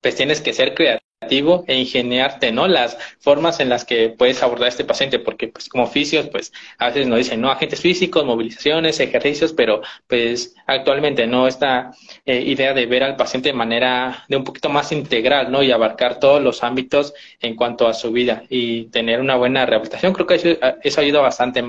[0.00, 2.68] pues tienes que ser creativo e ingeniarte, ¿no?
[2.68, 6.52] Las formas en las que puedes abordar a este paciente, porque pues como oficios, pues
[6.78, 11.90] a veces nos dicen, no, agentes físicos, movilizaciones, ejercicios, pero pues actualmente no esta
[12.24, 15.62] eh, idea de ver al paciente de manera de un poquito más integral, ¿no?
[15.62, 20.12] Y abarcar todos los ámbitos en cuanto a su vida y tener una buena rehabilitación.
[20.12, 20.48] Creo que eso,
[20.82, 21.64] eso ayuda bastante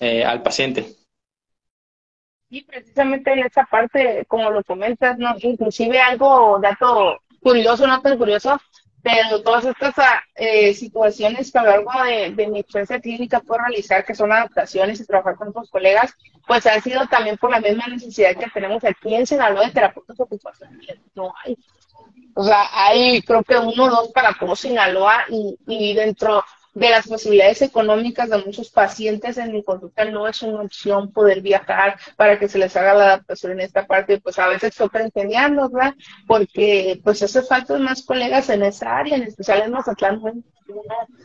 [0.00, 0.86] eh, al paciente.
[2.48, 5.34] Y precisamente en esa parte, como lo comentas, ¿no?
[5.40, 8.58] Inclusive algo, dato curioso, no tan curioso,
[9.04, 11.90] pero todas estas ah, eh, situaciones que a lo largo
[12.34, 16.14] de, mi experiencia clínica puedo realizar, que son adaptaciones y trabajar con otros colegas,
[16.46, 20.18] pues ha sido también por la misma necesidad que tenemos aquí en Sinaloa de terapeutas
[20.18, 21.00] ocupacionales.
[21.14, 21.58] No hay.
[22.34, 26.42] O sea, hay creo que uno o dos para todo Sinaloa y, y dentro
[26.74, 31.40] de las posibilidades económicas de muchos pacientes en mi consulta no es una opción poder
[31.40, 35.00] viajar para que se les haga la adaptación en esta parte, pues a veces toca
[35.00, 35.94] enseñarnos, ¿verdad?
[36.26, 40.42] Porque pues hace falta más colegas en esa área, en especial en Mazatlán, bueno,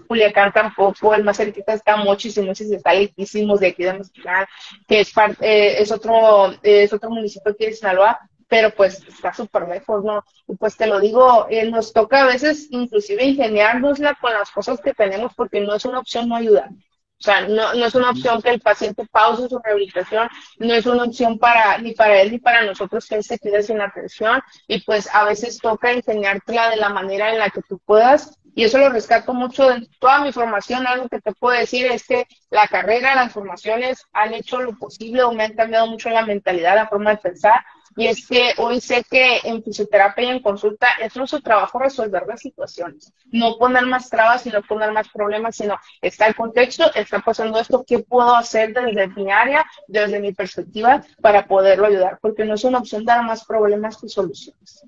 [0.08, 4.46] Culiacán tampoco, el más cerquita está muchísimo, si está lejísimo de aquí de Mazatlán,
[4.88, 8.20] que es, parte, eh, es otro es otro municipio aquí de Sinaloa,
[8.50, 10.26] pero pues está súper lejos, ¿no?
[10.48, 14.82] Y pues te lo digo, eh, nos toca a veces inclusive ingeniárnosla con las cosas
[14.82, 16.70] que tenemos porque no es una opción no ayudar.
[16.72, 20.86] O sea, no, no es una opción que el paciente pause su rehabilitación, no es
[20.86, 24.42] una opción para ni para él ni para nosotros que él se quede sin atención
[24.68, 28.64] y pues a veces toca enseñártela de la manera en la que tú puedas y
[28.64, 30.86] eso lo rescato mucho de toda mi formación.
[30.88, 35.24] Algo que te puedo decir es que la carrera, las formaciones han hecho lo posible
[35.24, 37.62] o me han cambiado mucho la mentalidad, la forma de pensar
[37.96, 42.24] y es que hoy sé que en fisioterapia y en consulta es nuestro trabajo resolver
[42.28, 43.12] las situaciones.
[43.32, 47.84] No poner más trabas, sino poner más problemas, sino está el contexto, está pasando esto,
[47.86, 52.20] ¿qué puedo hacer desde mi área, desde mi perspectiva, para poderlo ayudar?
[52.22, 54.84] Porque no es una opción dar más problemas que soluciones.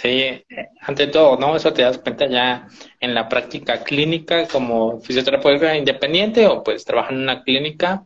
[0.00, 0.44] Sí,
[0.82, 1.56] ante todo, ¿no?
[1.56, 2.68] Eso te das cuenta ya
[3.00, 8.04] en la práctica clínica como fisioterapeuta independiente o pues trabajar en una clínica,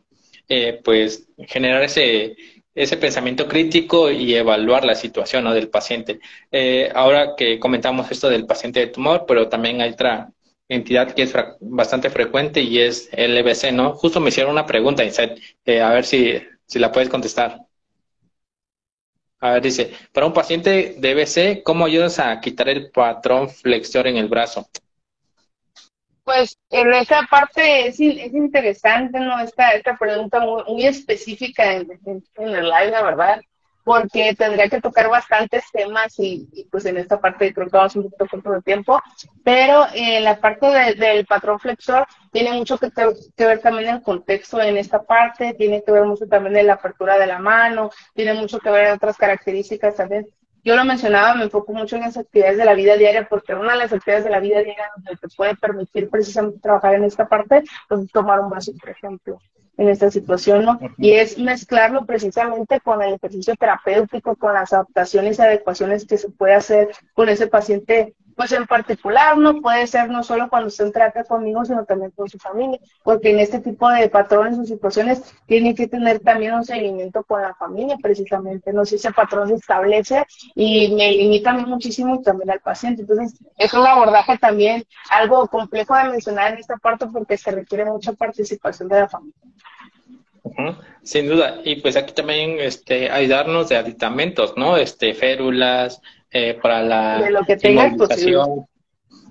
[0.49, 2.35] eh, pues generar ese
[2.75, 6.21] ese pensamiento crítico y evaluar la situación del paciente.
[6.51, 10.31] Eh, ahora que comentamos esto del paciente de tumor, pero también hay otra
[10.69, 13.95] entidad que es bastante frecuente y es el EBC, ¿no?
[13.95, 17.59] Justo me hicieron una pregunta, eh, a ver si, si la puedes contestar.
[19.43, 24.07] A ver, dice, para un paciente de EBC, ¿cómo ayudas a quitar el patrón flexor
[24.07, 24.68] en el brazo?
[26.22, 29.40] Pues en esa parte es, es interesante, ¿no?
[29.40, 30.38] Esta, esta pregunta
[30.68, 31.88] muy, específica en,
[32.36, 33.40] el live, la verdad,
[33.85, 38.05] porque tendría que tocar bastantes temas y, pues en esta parte creo que vamos un
[38.05, 39.01] poquito corto de tiempo,
[39.45, 42.91] pero en la parte del patrón flexor tiene mucho que,
[43.37, 47.18] ver también el contexto en esta parte, tiene que ver mucho también en la apertura
[47.18, 50.26] de la mano, tiene mucho que ver otras características también.
[50.64, 53.72] Yo lo mencionaba, me enfoco mucho en las actividades de la vida diaria, porque una
[53.72, 57.26] de las actividades de la vida diaria donde te puede permitir precisamente trabajar en esta
[57.26, 59.41] parte, pues tomar un vaso, por ejemplo
[59.77, 60.79] en esta situación, ¿no?
[60.99, 66.29] Y es mezclarlo precisamente con el ejercicio terapéutico, con las adaptaciones y adecuaciones que se
[66.29, 69.62] puede hacer con ese paciente, pues en particular, ¿no?
[69.62, 73.38] Puede ser no solo cuando se trata conmigo, sino también con su familia, porque en
[73.38, 77.97] este tipo de patrones o situaciones tiene que tener también un seguimiento con la familia,
[78.03, 80.26] precisamente, no sé si ese patrón se establece
[80.57, 83.03] y me limita muchísimo también al paciente.
[83.03, 87.84] Entonces, es un abordaje también algo complejo de mencionar en esta parte porque se requiere
[87.84, 89.38] mucha participación de la familia.
[91.05, 91.61] Sin duda.
[91.62, 94.76] Y pues aquí también este, ayudarnos de aditamentos, ¿no?
[94.76, 96.03] Este, férulas,
[96.33, 97.57] eh, para la de lo que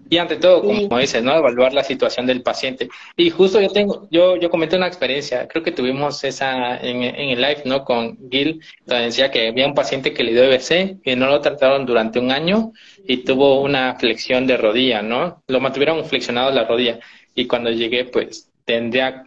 [0.10, 1.34] Y ante todo, como dices, ¿no?
[1.34, 2.90] Evaluar la situación del paciente.
[3.16, 7.30] Y justo yo tengo, yo, yo comenté una experiencia, creo que tuvimos esa en, en
[7.30, 7.86] el live, ¿no?
[7.86, 11.40] Con Gil, donde decía que había un paciente que le dio EBC, que no lo
[11.40, 12.74] trataron durante un año
[13.08, 15.44] y tuvo una flexión de rodilla, ¿no?
[15.48, 17.00] Lo mantuvieron flexionado la rodilla.
[17.34, 19.24] Y cuando llegué, pues tendría,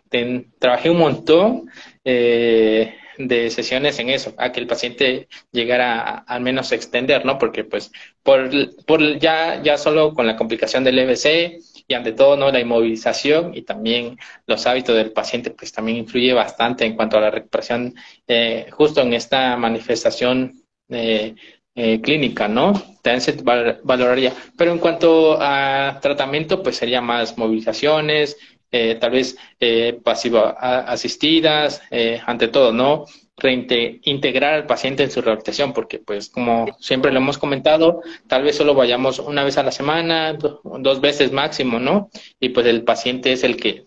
[0.59, 1.71] trabajé un montón
[2.05, 7.25] eh, de sesiones en eso, a que el paciente llegara a, al menos a extender,
[7.25, 7.39] ¿no?
[7.39, 7.93] Porque pues
[8.23, 8.51] por,
[8.85, 12.51] por ya, ya solo con la complicación del EBC y ante todo, ¿no?
[12.51, 17.21] La inmovilización y también los hábitos del paciente pues también influye bastante en cuanto a
[17.21, 17.95] la recuperación
[18.27, 20.55] eh, justo en esta manifestación
[20.89, 21.35] eh,
[21.77, 22.73] eh, clínica, ¿no?
[23.03, 23.45] También
[23.83, 24.33] valoraría.
[24.57, 28.37] Pero en cuanto a tratamiento, pues sería más movilizaciones,
[28.77, 33.05] eh, tal vez eh, pasivo asistidas, eh, ante todo, ¿no?
[33.37, 38.57] Reintegrar al paciente en su rehabilitación, porque pues como siempre lo hemos comentado, tal vez
[38.57, 40.37] solo vayamos una vez a la semana,
[40.81, 42.11] dos veces máximo, ¿no?
[42.41, 43.87] Y pues el paciente es el que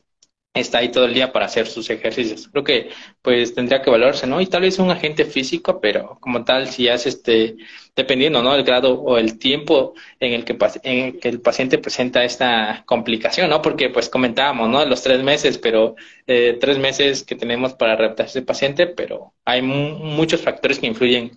[0.54, 2.48] está ahí todo el día para hacer sus ejercicios.
[2.48, 2.90] Creo que
[3.22, 4.42] pues tendría que valorarse, ¿no?
[4.42, 7.58] Y tal vez un agente físico, pero como tal, si es este,
[7.96, 8.56] dependiendo, ¿no?
[8.56, 13.50] El grado o el tiempo en el que, en que el paciente presenta esta complicación,
[13.50, 13.62] ¿no?
[13.62, 14.84] Porque pues comentábamos, ¿no?
[14.86, 15.96] Los tres meses, pero
[16.26, 21.32] eh, tres meses que tenemos para adaptar ese paciente, pero hay muchos factores que influyen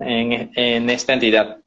[0.00, 1.58] en, esta entidad.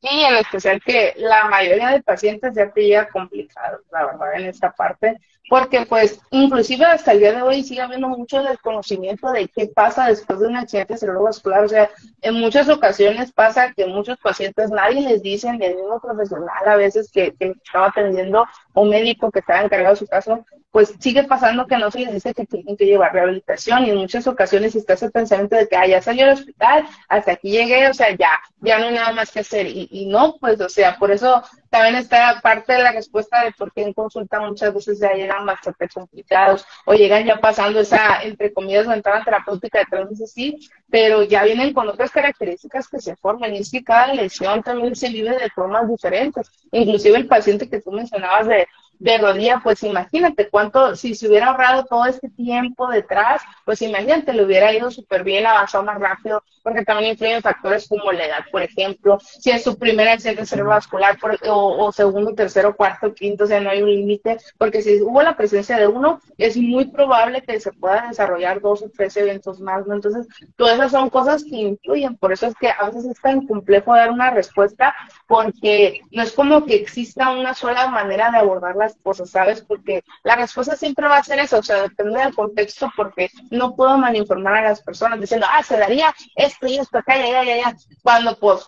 [0.00, 4.46] Y en especial que la mayoría de pacientes ya te llega complicado, la verdad, en
[4.46, 5.16] esta parte
[5.48, 10.08] porque pues inclusive hasta el día de hoy sigue habiendo mucho desconocimiento de qué pasa
[10.08, 11.64] después de un accidente cerebrovascular.
[11.64, 11.90] O sea,
[12.22, 16.76] en muchas ocasiones pasa que muchos pacientes nadie les dice, ni el mismo profesional a
[16.76, 21.22] veces que, que estaba atendiendo o médico que estaba encargado de su caso, pues sigue
[21.24, 24.74] pasando que no se les dice que tienen que llevar rehabilitación y en muchas ocasiones
[24.74, 28.14] está ese pensamiento de que ah, ya salió del hospital, hasta aquí llegué, o sea,
[28.14, 29.66] ya, ya no hay nada más que hacer.
[29.66, 31.42] Y, y no, pues, o sea, por eso
[31.76, 35.44] también está parte de la respuesta de por qué en consulta muchas veces ya llegan
[35.44, 40.58] bastante complicados o llegan ya pasando esa, entre comillas, ventana terapéutica de tres meses, sí,
[40.88, 44.96] pero ya vienen con otras características que se forman y es que cada lesión también
[44.96, 46.50] se vive de formas diferentes.
[46.72, 48.66] Inclusive el paciente que tú mencionabas de
[48.98, 54.32] de rodilla, pues imagínate cuánto, si se hubiera ahorrado todo este tiempo detrás, pues imagínate,
[54.32, 58.44] le hubiera ido súper bien, avanzado más rápido, porque también influyen factores como la edad,
[58.50, 61.18] por ejemplo, si es su primera accidente cerebrovascular
[61.48, 65.36] o, segundo, tercero, cuarto, quinto, o sea, no hay un límite, porque si hubo la
[65.36, 69.86] presencia de uno, es muy probable que se pueda desarrollar dos o tres eventos más,
[69.86, 69.94] ¿no?
[69.94, 70.26] Entonces,
[70.56, 73.94] todas esas son cosas que influyen, por eso es que a veces es tan complejo
[73.94, 74.94] dar una respuesta,
[75.26, 79.62] porque no es como que exista una sola manera de abordar las cosas, ¿sabes?
[79.62, 83.74] Porque la respuesta siempre va a ser eso, o sea, depende del contexto, porque no
[83.74, 87.56] puedo malinformar a las personas diciendo, ah, se daría esto y esto acá, ya, ya,
[87.56, 88.66] ya, cuando pues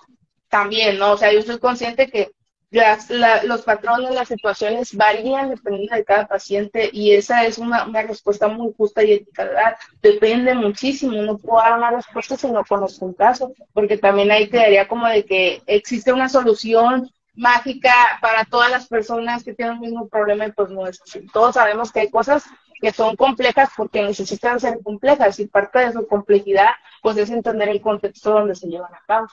[0.49, 1.13] también, ¿no?
[1.13, 2.31] O sea, yo soy consciente que
[2.71, 3.09] las,
[3.45, 8.73] los patrones, las situaciones varían dependiendo de cada paciente y esa es una, respuesta muy
[8.77, 13.53] justa y ética, Depende muchísimo, no puedo dar una respuesta si no conozco un caso,
[13.73, 19.45] porque también ahí quedaría como de que existe una solución mágica para todas las personas
[19.45, 21.27] que tienen el mismo problema y pues no es así.
[21.33, 22.45] Todos sabemos que hay cosas
[22.81, 26.71] que son complejas porque necesitan ser complejas y parte de su complejidad
[27.03, 29.29] pues es entender el contexto donde se llevan a cabo.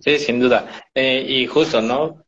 [0.00, 0.66] Sí, sin duda.
[0.94, 2.24] Eh, y justo, ¿no?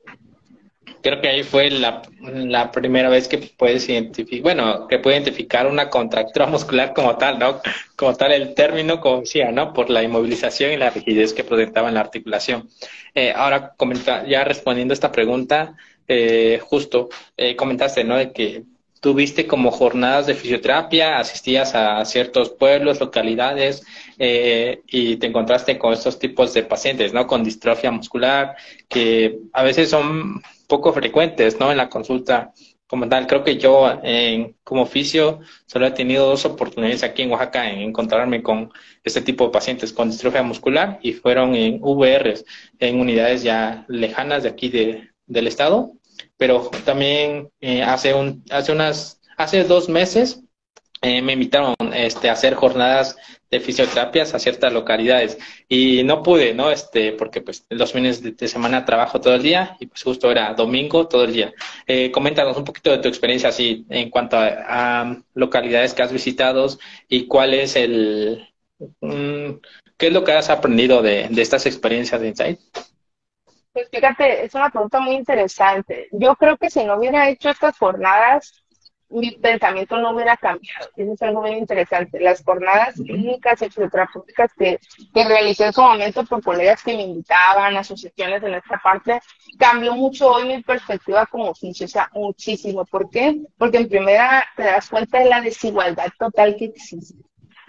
[1.03, 5.67] Creo que ahí fue la, la primera vez que puedes identificar, bueno, que puede identificar
[5.67, 7.61] una contractura muscular como tal, ¿no?
[7.97, 9.73] Como tal el término, como decía, ¿no?
[9.73, 12.69] Por la inmovilización y la rigidez que presentaba en la articulación.
[13.15, 15.77] Eh, ahora, comenta, ya respondiendo a esta pregunta,
[16.09, 18.17] eh, justo eh, comentaste, ¿no?
[18.17, 18.65] De que
[19.05, 23.85] tuviste como jornadas de fisioterapia, asistías a ciertos pueblos, localidades
[24.19, 27.27] eh, y te encontraste con estos tipos de pacientes, ¿no?
[27.27, 28.57] Con distrofia muscular,
[28.89, 31.71] que a veces son poco frecuentes, ¿no?
[31.71, 32.55] En la consulta
[32.87, 37.31] como tal, creo que yo en, como oficio solo he tenido dos oportunidades aquí en
[37.31, 42.47] Oaxaca en encontrarme con este tipo de pacientes con distrofia muscular y fueron en VRs,
[42.79, 45.93] en unidades ya lejanas de aquí de, del estado,
[46.37, 50.45] pero también eh, hace, un, hace, unas, hace dos meses
[51.05, 53.17] eh, me invitaron este, a hacer jornadas
[53.51, 55.37] de fisioterapias a ciertas localidades
[55.69, 56.71] y no pude, ¿no?
[56.71, 60.55] Este, porque pues los fines de, semana trabajo todo el día y pues justo era
[60.55, 61.53] domingo todo el día.
[61.87, 66.67] Eh, coméntanos un poquito de tu experiencia así en cuanto a, localidades que has visitado
[67.07, 68.49] y cuál es el,
[69.01, 69.61] mm,
[69.99, 72.61] qué es lo que has aprendido de, de estas experiencias de Insight.
[73.75, 76.09] Pues fíjate, es una pregunta muy interesante.
[76.13, 78.65] Yo creo que si no hubiera hecho estas jornadas,
[79.11, 80.89] mi pensamiento no hubiera cambiado.
[80.97, 82.21] Eso es algo muy interesante.
[82.21, 84.79] Las jornadas clínicas y fisioterapéuticas que,
[85.13, 89.21] que realicé en su momento por colegas que me invitaban, asociaciones en esta parte,
[89.59, 92.85] cambió mucho hoy mi perspectiva como oficio, o sea, muchísimo.
[92.85, 93.41] ¿Por qué?
[93.59, 97.15] Porque en primera te das cuenta de la desigualdad total que existe.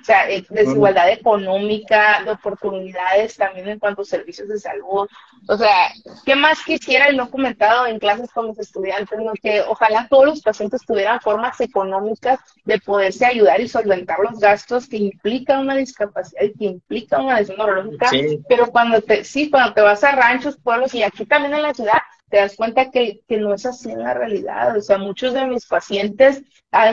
[0.06, 5.08] O sea, eh, desigualdad económica, de oportunidades también en cuanto a servicios de salud.
[5.48, 5.92] O sea,
[6.24, 9.18] ¿qué más quisiera el no comentado en clases con los estudiantes?
[9.18, 9.34] ¿no?
[9.34, 14.88] Que ojalá todos los pacientes tuvieran formas económicas de poderse ayudar y solventar los gastos
[14.88, 18.12] que implica una discapacidad y que implica una lesión neurológica.
[18.48, 21.74] Pero cuando te, sí, cuando te vas a ranchos, pueblos y aquí también en la
[21.74, 21.98] ciudad,
[22.30, 24.78] te das cuenta que, que, no es así en la realidad.
[24.78, 26.44] O sea, muchos de mis pacientes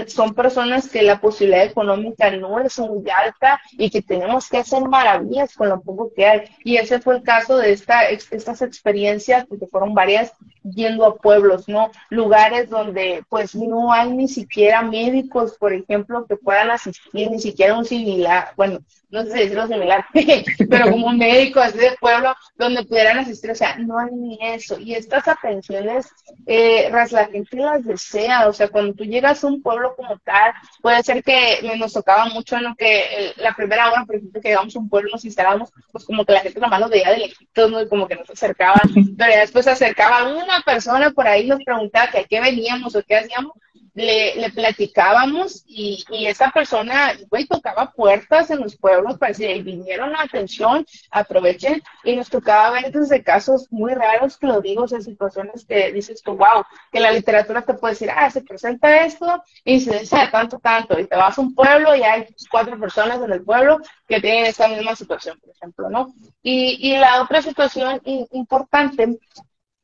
[0.07, 4.83] son personas que la posibilidad económica no es muy alta y que tenemos que hacer
[4.83, 6.43] maravillas con lo poco que hay.
[6.65, 11.69] Y ese fue el caso de esta, estas experiencias, porque fueron varias, yendo a pueblos,
[11.69, 11.91] ¿no?
[12.11, 17.77] Lugares donde pues no hay ni siquiera médicos, por ejemplo, que puedan asistir, ni siquiera
[17.77, 18.79] un similar, bueno,
[19.11, 20.07] no sé si decirlo similar,
[20.71, 24.39] pero como un médico así de pueblo donde pudieran asistir, o sea, no hay ni
[24.41, 24.79] eso.
[24.79, 26.09] Y estas atenciones,
[26.47, 30.53] eh, la gente las desea, o sea, cuando tú llegas a un pueblo como tal,
[30.81, 34.49] puede ser que nos tocaba mucho en lo que la primera hora, por ejemplo, que
[34.49, 37.19] llegamos a un pueblo, nos instalamos, pues como que la gente nomás nos veía de
[37.19, 38.81] lejitos, como que nos acercaban,
[39.19, 43.03] pero después se acercaba una persona por ahí nos preguntaba que a qué veníamos o
[43.03, 43.53] qué hacíamos,
[43.95, 50.17] le, platicábamos y, y, esa persona, güey, tocaba puertas en los pueblos para decir, vinieron
[50.17, 54.89] a atención, aprovechen, y nos tocaba ver desde casos muy raros, que lo digo, o
[54.89, 59.43] situaciones que dices tú, wow, que la literatura te puede decir, ah, se presenta esto,
[59.65, 63.21] y se dice tanto, tanto, y te vas a un pueblo y hay cuatro personas
[63.21, 63.79] en el pueblo
[64.09, 66.15] que tienen esa misma situación, por ejemplo, ¿no?
[66.43, 69.19] Y, y la otra situación importante,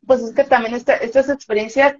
[0.06, 1.94] pues es que también esta, estas experiencias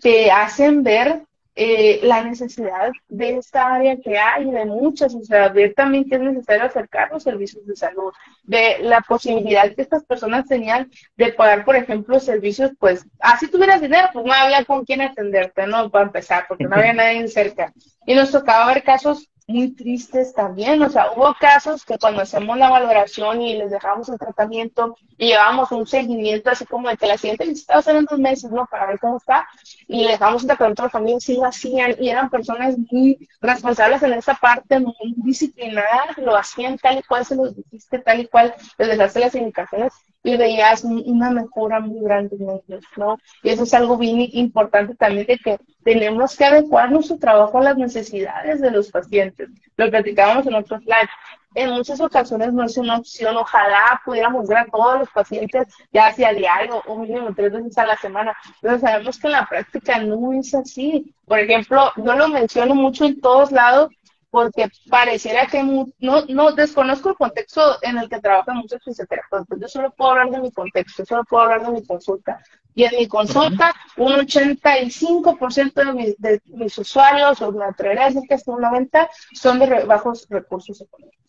[0.00, 1.24] te hacen ver
[1.56, 6.16] eh, la necesidad de esta área que hay, de muchas, o sea, ver también que
[6.16, 11.32] es necesario acercar los servicios de salud, de la posibilidad que estas personas tenían de
[11.32, 15.90] pagar, por ejemplo, servicios, pues, así tuvieras dinero, pues no había con quién atenderte, ¿no?
[15.90, 17.72] Para empezar, porque no había nadie cerca.
[18.06, 20.82] Y nos tocaba ver casos muy tristes también.
[20.82, 25.28] O sea, hubo casos que cuando hacemos la valoración y les dejamos el tratamiento y
[25.28, 28.50] llevamos un seguimiento así como de que la siguiente visita va a en dos meses,
[28.50, 28.66] ¿no?
[28.66, 29.46] Para ver cómo está.
[29.86, 33.28] Y le dejamos un tratamiento a la familia, sí lo hacían y eran personas muy
[33.40, 38.20] responsables en esa parte, muy disciplinadas, lo hacían tal y cual se los dijiste, tal
[38.20, 39.92] y cual les dejaste las indicaciones
[40.24, 43.18] y veías una mejora muy grande en ellos, ¿no?
[43.42, 47.64] Y eso es algo bien importante también de que tenemos que adecuar nuestro trabajo a
[47.64, 49.50] las necesidades de los pacientes.
[49.76, 51.10] Lo platicábamos en otros slides.
[51.54, 53.36] En muchas ocasiones no es una opción.
[53.36, 57.84] Ojalá pudiéramos ver a todos los pacientes ya sea diario o mínimo tres veces a
[57.84, 58.34] la semana.
[58.62, 61.14] Pero sabemos que en la práctica no es así.
[61.26, 63.92] Por ejemplo, yo lo menciono mucho en todos lados,
[64.34, 69.60] porque pareciera que no, no desconozco el contexto en el que trabajan muchos fisioterapeutas.
[69.60, 72.42] Yo solo puedo hablar de mi contexto, solo puedo hablar de mi consulta.
[72.74, 78.06] Y en mi consulta, un 85% de mis, de mis usuarios, o me atrevería a
[78.06, 81.23] decir que hasta un 90%, son de bajos recursos económicos.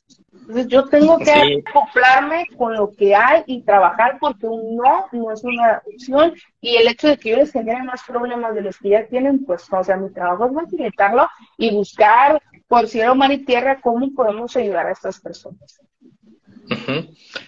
[0.47, 5.31] Entonces yo tengo que acoplarme con lo que hay y trabajar porque un no no
[5.31, 6.33] es una opción.
[6.61, 9.43] Y el hecho de que yo les genere más problemas de los que ya tienen,
[9.45, 11.27] pues, o sea, mi trabajo es facilitarlo
[11.57, 15.79] y buscar por cielo, mar y tierra, cómo podemos ayudar a estas personas.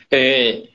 [0.09, 0.69] Eh,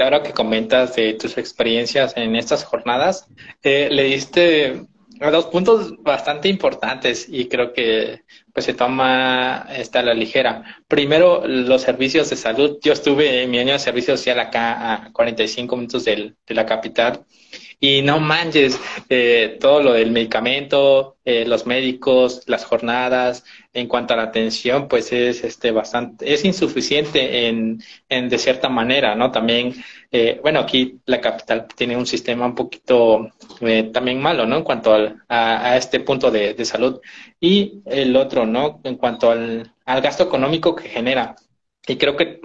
[0.00, 3.28] ahora que comentas de tus experiencias en estas jornadas,
[3.62, 4.86] eh, le diste
[5.18, 10.62] dos puntos bastante importantes y creo que pues se toma esta la ligera.
[10.88, 12.78] Primero, los servicios de salud.
[12.82, 17.24] Yo estuve en mi año de servicio social acá a 45 minutos de la capital
[17.80, 23.44] Y no manches, eh, todo lo del medicamento, eh, los médicos, las jornadas,
[23.76, 28.68] en cuanto a la atención, pues es este bastante, es insuficiente en, en de cierta
[28.70, 29.30] manera, ¿no?
[29.30, 29.74] También,
[30.10, 33.30] eh, bueno, aquí la capital tiene un sistema un poquito
[33.92, 34.56] también malo, ¿no?
[34.56, 37.00] En cuanto al, a, este punto de, de, salud.
[37.38, 38.80] Y el otro, ¿no?
[38.84, 41.36] En cuanto al, al gasto económico que genera.
[41.86, 42.40] Y creo que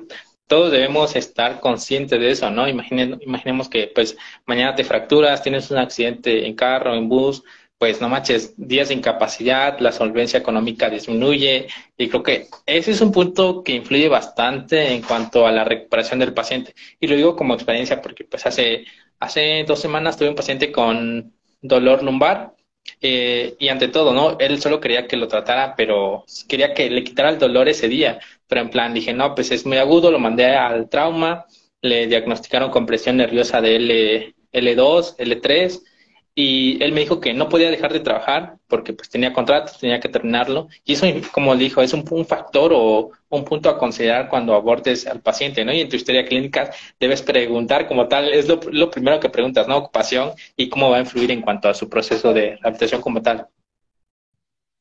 [0.51, 2.67] todos debemos estar conscientes de eso, ¿no?
[2.67, 7.41] imaginemos que pues mañana te fracturas, tienes un accidente en carro, en bus,
[7.81, 11.65] pues no manches, días de incapacidad, la solvencia económica disminuye
[11.97, 16.19] y creo que ese es un punto que influye bastante en cuanto a la recuperación
[16.19, 16.75] del paciente.
[16.99, 18.85] Y lo digo como experiencia porque pues hace,
[19.19, 22.53] hace dos semanas tuve un paciente con dolor lumbar
[23.01, 24.37] eh, y ante todo, ¿no?
[24.37, 28.19] Él solo quería que lo tratara, pero quería que le quitara el dolor ese día.
[28.45, 31.47] Pero en plan dije, no, pues es muy agudo, lo mandé al trauma,
[31.81, 35.81] le diagnosticaron compresión nerviosa de L, L2, L3,
[36.33, 39.99] y él me dijo que no podía dejar de trabajar porque pues tenía contratos, tenía
[39.99, 40.69] que terminarlo.
[40.85, 45.05] Y eso, como dijo, es un, un, factor o un punto a considerar cuando abordes
[45.07, 45.73] al paciente, ¿no?
[45.73, 49.67] Y en tu historia clínica debes preguntar como tal, es lo, lo primero que preguntas,
[49.67, 49.77] ¿no?
[49.77, 53.47] Ocupación y cómo va a influir en cuanto a su proceso de rehabilitación como tal.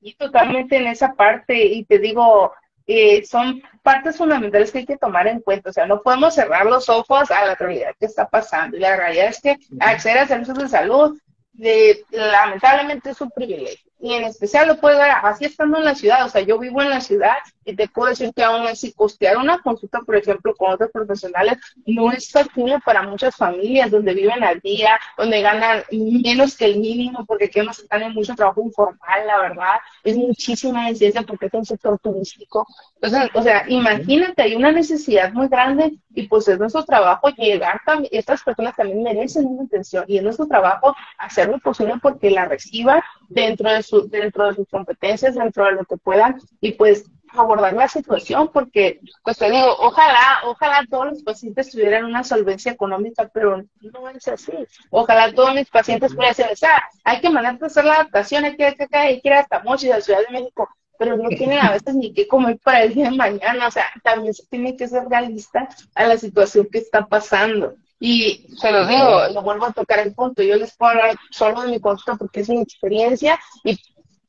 [0.00, 2.52] Y totalmente en esa parte, y te digo,
[2.86, 5.70] eh, son partes fundamentales que hay que tomar en cuenta.
[5.70, 8.76] O sea, no podemos cerrar los ojos a la realidad que está pasando.
[8.76, 11.18] Y la realidad es que acceder a servicios de salud
[11.60, 15.94] de, lamentablemente es un privilegio y en especial lo puedo ver así estando en la
[15.94, 18.92] ciudad, o sea, yo vivo en la ciudad y te puedo decir que aún así
[18.92, 24.14] costear una consulta, por ejemplo, con otros profesionales no es factible para muchas familias donde
[24.14, 28.34] viven al día, donde ganan menos que el mínimo, porque aquí más están en mucho
[28.34, 32.66] trabajo informal, la verdad, es muchísima necesidad porque es un sector turístico.
[32.94, 37.80] Entonces, o sea, imagínate, hay una necesidad muy grande y pues es nuestro trabajo llegar
[37.84, 42.30] también, estas personas también merecen una atención y es nuestro trabajo hacer lo posible porque
[42.30, 47.04] la reciban dentro de dentro de sus competencias, dentro de lo que puedan, y pues
[47.32, 52.72] abordar la situación, porque, pues te digo, ojalá, ojalá todos los pacientes tuvieran una solvencia
[52.72, 54.52] económica, pero no es así.
[54.90, 58.56] Ojalá todos mis pacientes pudiesen decir, o hay que mandarte a hacer la adaptación, hay
[58.56, 60.68] que, hay que, hay que ir hasta Mochi, a la Ciudad de México,
[60.98, 63.86] pero no tienen a veces ni qué comer para el día de mañana, o sea,
[64.02, 67.74] también se tiene que ser realista a la situación que está pasando.
[68.02, 70.42] Y se los digo, lo vuelvo a tocar el punto.
[70.42, 73.78] Yo les puedo hablar solo de mi consulta porque es mi experiencia y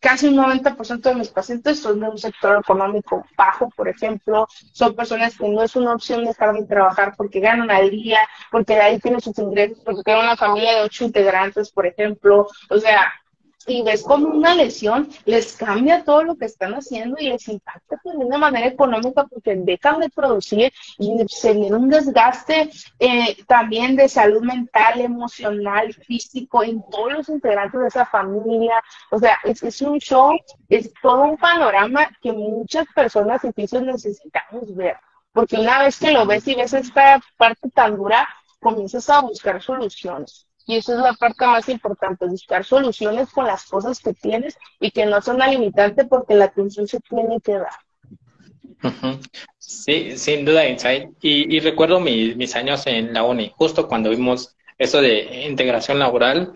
[0.01, 4.47] casi un 90% de mis pacientes son de un sector económico bajo, por ejemplo.
[4.73, 8.73] Son personas que no es una opción dejar de trabajar porque ganan al día, porque
[8.73, 12.47] de ahí tienen sus ingresos, porque tienen una familia de ocho integrantes, por ejemplo.
[12.69, 13.13] O sea,
[13.67, 17.99] y ves como una lesión les cambia todo lo que están haciendo y les impacta
[18.01, 23.37] pues, de una manera económica porque dejan de producir y se viene un desgaste eh,
[23.47, 28.81] también de salud mental, emocional, físico en todos los integrantes de esa familia.
[29.11, 30.37] O sea, es, es un show,
[30.69, 34.97] es todo un panorama que muchas personas difíciles necesitamos ver.
[35.33, 38.27] Porque una vez que lo ves y ves esta parte tan dura,
[38.59, 40.47] comienzas a buscar soluciones.
[40.67, 44.91] Y esa es la parte más importante, buscar soluciones con las cosas que tienes y
[44.91, 47.71] que no son una limitante porque la atención se tiene que dar.
[49.57, 51.11] Sí, sin duda, Insight.
[51.21, 56.53] Y, recuerdo mis años en la uni, justo cuando vimos eso de integración laboral,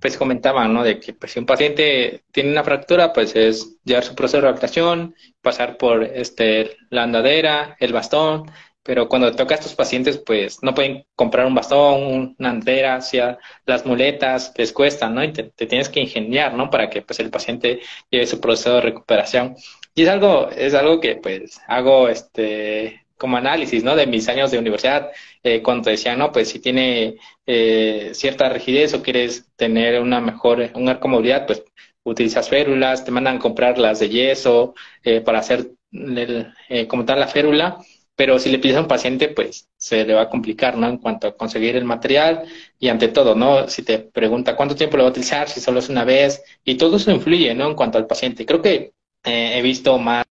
[0.00, 0.84] pues comentaban, ¿no?
[0.84, 4.42] De que pues, si un paciente tiene una fractura, pues es llevar su proceso de
[4.42, 8.50] rehabilitación, pasar por este, la andadera, el bastón,
[8.88, 13.36] pero cuando toca a estos pacientes, pues no pueden comprar un bastón, una andera, hacia
[13.66, 15.22] las muletas les cuesta, ¿no?
[15.22, 16.70] Y te, tienes que ingeniar, ¿no?
[16.70, 17.80] Para que pues el paciente
[18.10, 19.56] lleve su proceso de recuperación.
[19.94, 23.94] Y es algo, es algo que pues hago este como análisis, ¿no?
[23.94, 25.10] De mis años de universidad,
[25.42, 30.22] eh, cuando te decían, no, pues si tiene eh, cierta rigidez o quieres tener una
[30.22, 31.62] mejor, una movilidad, pues
[32.04, 34.74] utilizas férulas, te mandan comprar las de yeso
[35.04, 36.54] eh, para hacer el,
[36.88, 37.78] como tal la férula
[38.18, 40.88] pero si le pides a un paciente, pues se le va a complicar, ¿no?
[40.88, 42.42] En cuanto a conseguir el material
[42.76, 43.68] y ante todo, ¿no?
[43.68, 46.74] Si te pregunta cuánto tiempo lo va a utilizar, si solo es una vez, y
[46.76, 47.68] todo eso influye, ¿no?
[47.68, 48.44] En cuanto al paciente.
[48.44, 48.92] Creo que
[49.24, 50.26] eh, he visto más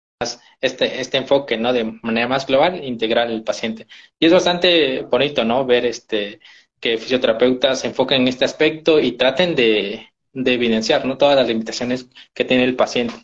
[0.60, 1.72] este, este enfoque, ¿no?
[1.72, 3.88] De manera más global, integral el paciente.
[4.20, 5.66] Y es bastante bonito, ¿no?
[5.66, 6.42] Ver este
[6.82, 11.18] que fisioterapeutas se enfoquen en este aspecto y traten de, de evidenciar, ¿no?
[11.18, 13.16] Todas las limitaciones que tiene el paciente.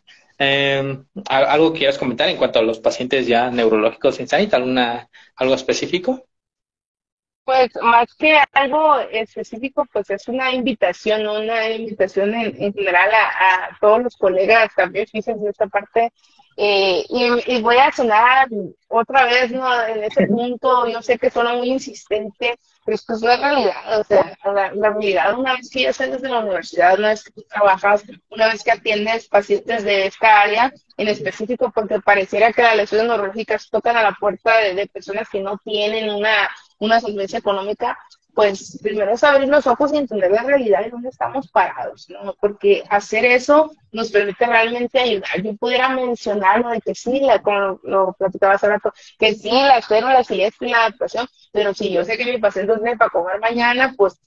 [0.44, 0.98] Eh,
[1.30, 4.54] ¿Algo quieras comentar en cuanto a los pacientes ya neurológicos Insight?
[4.54, 6.26] ¿Alguna, ¿Algo específico?
[7.46, 14.02] Pues más que algo específico, pues es una invitación, una invitación en, general a, todos
[14.02, 16.12] los colegas también, fíjense esta parte,
[16.56, 18.48] Eh, y, voy a sonar
[18.88, 19.66] otra vez, ¿no?
[19.88, 24.00] En ese punto, yo sé que suena muy insistente, pero es que es la realidad,
[24.00, 27.42] o sea, la, realidad, una vez que ya sales de la universidad, una vez que
[27.44, 32.76] trabajas, una vez que atiendes pacientes de esta área en específico, porque pareciera que las
[32.76, 37.40] lesiones neurológicas tocan a la puerta de, de personas que no tienen una, una solvencia
[37.40, 37.98] económica,
[38.34, 42.36] pues primero es abrir los ojos y entender la realidad de dónde estamos parados, ¿no?
[42.40, 45.42] Porque hacer eso nos permite realmente ayudar.
[45.44, 49.52] Yo pudiera mencionar lo de que sí, la, como lo platicaba hace rato, que sí,
[49.52, 53.12] la espero, la y la adaptación, pero si yo sé que mi paciente tiene para
[53.12, 54.20] comer mañana, pues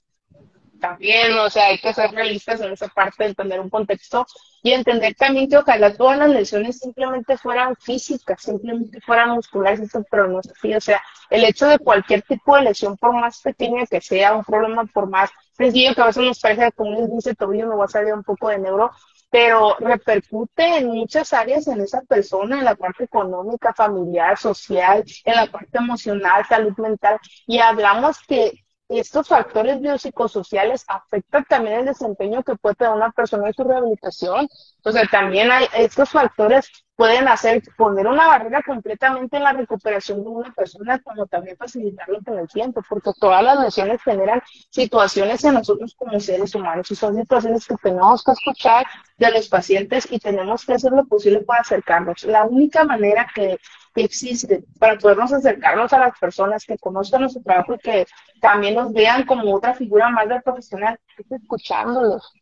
[0.79, 4.25] también, o sea, hay que ser realistas en esa parte, entender un contexto
[4.61, 10.27] y entender también que ojalá todas las lesiones simplemente fueran físicas, simplemente fueran musculares, pero
[10.27, 13.85] no es así, o sea, el hecho de cualquier tipo de lesión, por más pequeña
[13.85, 17.35] que sea, un problema por más sencillo que a veces nos parece como un dice
[17.35, 18.91] tobillo, me va a salir un poco de neuro,
[19.29, 25.35] pero repercute en muchas áreas en esa persona, en la parte económica, familiar, social, en
[25.35, 32.43] la parte emocional, salud mental, y hablamos que estos factores biopsicosociales afectan también el desempeño
[32.43, 34.47] que puede tener una persona en su rehabilitación.
[34.77, 40.29] Entonces, también hay estos factores pueden hacer poner una barrera completamente en la recuperación de
[40.29, 45.53] una persona, como también facilitarlo con el tiempo, porque todas las lesiones generan situaciones en
[45.53, 50.17] nosotros como seres humanos y son situaciones que tenemos que escuchar de los pacientes y
[50.17, 52.23] tenemos que hacer lo posible para acercarnos.
[52.23, 53.59] La única manera que,
[54.03, 58.05] existe para podernos acercarnos a las personas que conozcan nuestro trabajo y que
[58.41, 62.33] también nos vean como otra figura más del profesional es escuchándolos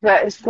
[0.00, 0.44] es,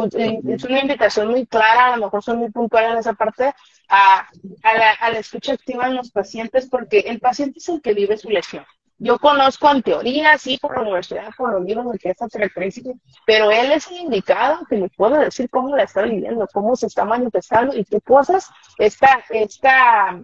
[0.65, 3.55] una invitación muy clara, a lo mejor soy muy puntual en esa parte,
[3.89, 4.29] a,
[4.63, 8.65] la, escucha activa en los pacientes, porque el paciente es el que vive su lesión.
[9.01, 12.91] Yo conozco en teoría, sí, por la universidad, por los libros de que esta característica,
[13.25, 16.87] pero él es el indicado que me puede decir cómo la está viviendo, cómo se
[16.89, 20.21] está manifestando y qué cosas esta, esta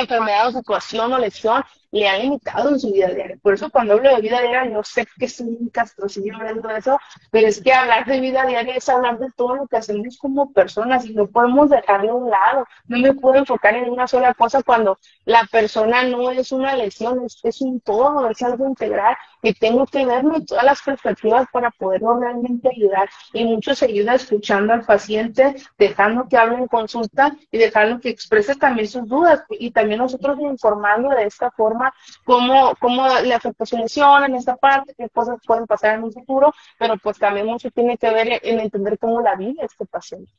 [0.00, 1.64] enfermedad o situación o lesión
[1.96, 3.38] le ha limitado en su vida diaria.
[3.42, 6.78] Por eso cuando hablo de vida diaria, yo sé que es un castrocillo hablando de
[6.78, 6.98] eso,
[7.30, 10.52] pero es que hablar de vida diaria es hablar de todo lo que hacemos como
[10.52, 12.66] personas y no podemos dejarlo a un lado.
[12.86, 17.24] No me puedo enfocar en una sola cosa cuando la persona no es una lesión,
[17.24, 21.46] es, es un todo, es algo integral y tengo que verlo en todas las perspectivas
[21.52, 23.08] para poderlo realmente ayudar.
[23.32, 28.10] Y mucho se ayuda escuchando al paciente, dejando que hable en consulta y dejando que
[28.10, 31.85] exprese también sus dudas y también nosotros informando de esta forma
[32.24, 36.12] cómo, cómo le afecta su lesión en esta parte, qué cosas pueden pasar en un
[36.12, 40.32] futuro, pero pues también mucho tiene que ver en entender cómo la vive este paciente.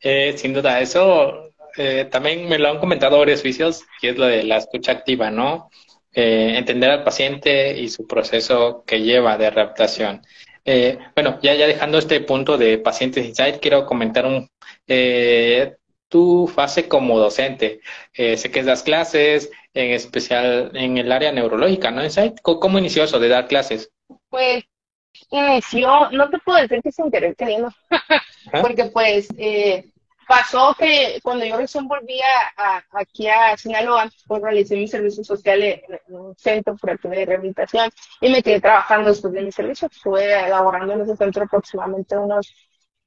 [0.00, 4.26] Eh, sin duda, eso eh, también me lo han comentado varios vicios, que es lo
[4.26, 5.70] de la escucha activa, ¿no?
[6.12, 10.22] Eh, entender al paciente y su proceso que lleva de adaptación.
[11.14, 14.48] bueno, ya, ya dejando este punto de pacientes insight, quiero comentar un,
[16.08, 17.80] tu fase como docente.
[18.14, 22.02] sé que das clases, en especial en el área neurológica, ¿no?
[22.42, 23.90] ¿Cómo inició eso de dar clases?
[24.28, 24.64] Pues
[25.30, 27.70] inició, no te puedo decir que sin querer queriendo,
[28.62, 29.90] porque pues eh,
[30.26, 32.20] pasó que cuando yo recién volví
[32.56, 37.90] a, aquí a Sinaloa, pues realicé mi servicio social en, un centro por de rehabilitación
[38.20, 39.88] y me quedé trabajando después de mi servicio.
[39.90, 42.52] Estuve laborando en ese centro aproximadamente unos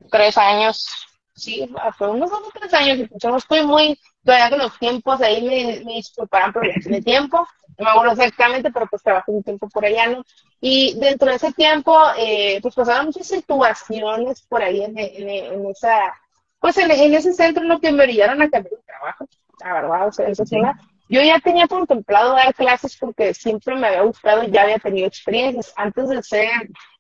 [0.10, 1.09] tres años,
[1.40, 5.22] sí, fue unos dos o tres años, pues no estoy muy todavía con los tiempos
[5.22, 9.44] ahí me, me preparan proyectos de tiempo, no me acuerdo exactamente, pero pues trabajé un
[9.44, 10.24] tiempo por allá, ¿no?
[10.62, 16.14] Y dentro de ese tiempo, eh, pues pasaron muchas situaciones por ahí en, en, esa,
[16.60, 19.26] pues en, ese centro en lo que me orillaron a cambiar de trabajo,
[19.64, 20.58] la verdad, o sea, eso sí,
[21.10, 25.08] yo ya tenía contemplado dar clases porque siempre me había gustado y ya había tenido
[25.08, 25.74] experiencias.
[25.76, 26.50] Antes de ser,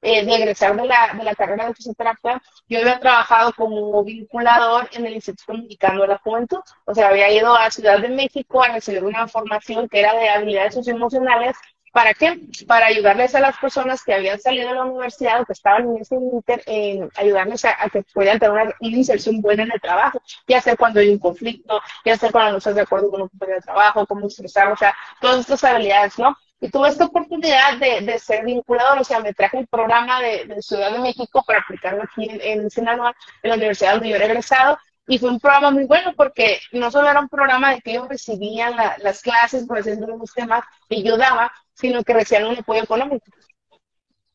[0.01, 4.89] eh, de egresar de la, de la carrera de fisioterapia, yo había trabajado como vinculador
[4.93, 6.59] en el Instituto Mexicano de la Juventud.
[6.85, 10.27] O sea, había ido a Ciudad de México a recibir una formación que era de
[10.27, 11.55] habilidades socioemocionales
[11.91, 12.39] ¿Para qué?
[12.67, 15.97] Para ayudarles a las personas que habían salido de la universidad o que estaban en
[16.01, 20.61] ese inter, en ayudarles a, que puedan tener una, inserción buena en el trabajo, ya
[20.61, 23.59] sea cuando hay un conflicto, ya sea cuando no estás de acuerdo con un compañero
[23.59, 26.37] de trabajo, cómo expresar, o sea, todas estas habilidades, ¿no?
[26.61, 30.61] Y tuve esta oportunidad de, de ser vinculado, o sea, me traje el programa de,
[30.61, 34.25] Ciudad de México para aplicarlo aquí en, en Sinaloa, en la universidad donde yo era
[34.25, 34.77] egresado,
[35.09, 38.07] y fue un programa muy bueno porque no solo era un programa de que ellos
[38.07, 42.83] recibían las clases, por ejemplo, los temas que yo daba, sino que recibían un apoyo
[42.83, 43.25] económico.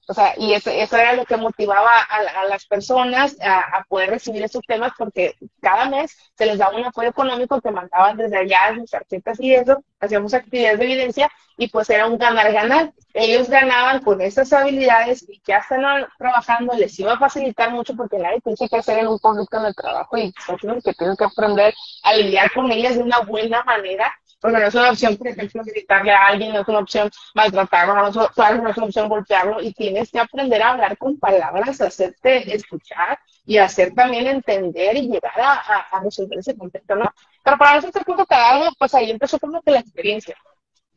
[0.07, 4.43] O sea, y eso, eso era lo que motivaba a, las personas a, poder recibir
[4.43, 8.75] esos temas porque cada mes se les daba un apoyo económico que mandaban desde allá,
[8.77, 12.93] sus tarjetas y eso, hacíamos actividades de evidencia y pues era un ganar-ganar.
[13.15, 18.19] Ellos ganaban con esas habilidades y ya están trabajando, les iba a facilitar mucho porque
[18.19, 21.25] nadie tiene que hacer en un público en el trabajo y son que tienen que
[21.25, 24.13] aprender a lidiar con ellas de una buena manera
[24.45, 27.95] porque no es una opción, por ejemplo, gritarle a alguien, no es una opción maltratarlo,
[27.95, 31.81] no es, no es una opción golpearlo, y tienes que aprender a hablar con palabras,
[31.81, 35.55] hacerte escuchar y hacer también entender y llegar a,
[35.91, 37.11] a, resolver ese conflicto, ¿no?
[37.43, 40.37] Pero para nosotros este punto algo, pues ahí empezó como que la experiencia.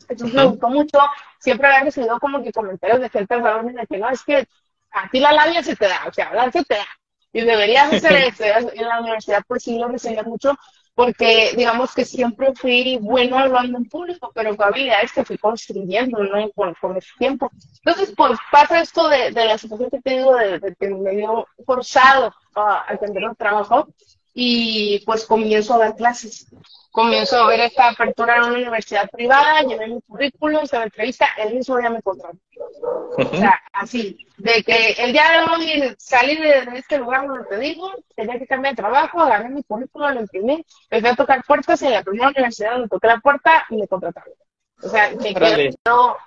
[0.10, 1.00] Entonces me gustó mucho,
[1.40, 4.46] siempre había recibido como que comentarios de gente alrededor de que no, es que
[4.92, 6.88] a ti la labia se te da, o sea, hablar se te da.
[7.32, 8.44] Y deberías hacer eso.
[8.74, 10.54] En la universidad pues sí lo recibía mucho,
[10.98, 16.50] porque digamos que siempre fui bueno hablando en público, pero habilidades que fui construyendo ¿no?
[16.54, 17.52] con, con el tiempo.
[17.86, 21.12] Entonces, pues pasa esto de, de la situación que te digo, de, de que me
[21.12, 23.88] dio forzado a, a tener un trabajo
[24.40, 26.48] y pues comienzo a dar clases
[26.98, 31.28] comienzo a ver esta apertura en una universidad privada, llevé mi currículum, hice la entrevista,
[31.38, 32.40] el mismo día me contrató.
[33.18, 37.60] O sea, así, de que el día de hoy salí de, este lugar donde te
[37.60, 41.80] digo, tenía que cambiar de trabajo, agarré mi currículum, lo imprimí, empecé a tocar puertas
[41.84, 44.34] en la primera universidad donde toqué la puerta y me contrataron.
[44.82, 46.18] O sea, me quedo,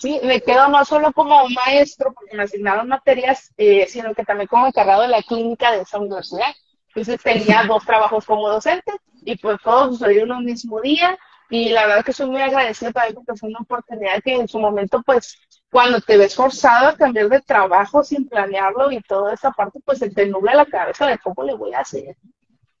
[0.00, 4.48] sí, me quedo no solo como maestro, porque me asignaron materias, eh, sino que también
[4.48, 6.52] como encargado de la clínica de esa universidad.
[6.98, 8.92] Entonces tenía dos trabajos como docente
[9.22, 11.16] y pues todo sucedió en un mismo día
[11.50, 14.58] y la verdad que soy muy agradecida también porque fue una oportunidad que en su
[14.58, 15.38] momento pues
[15.70, 19.98] cuando te ves forzado a cambiar de trabajo sin planearlo y toda esa parte pues
[20.00, 22.16] se te nubla la cabeza de cómo le voy a hacer.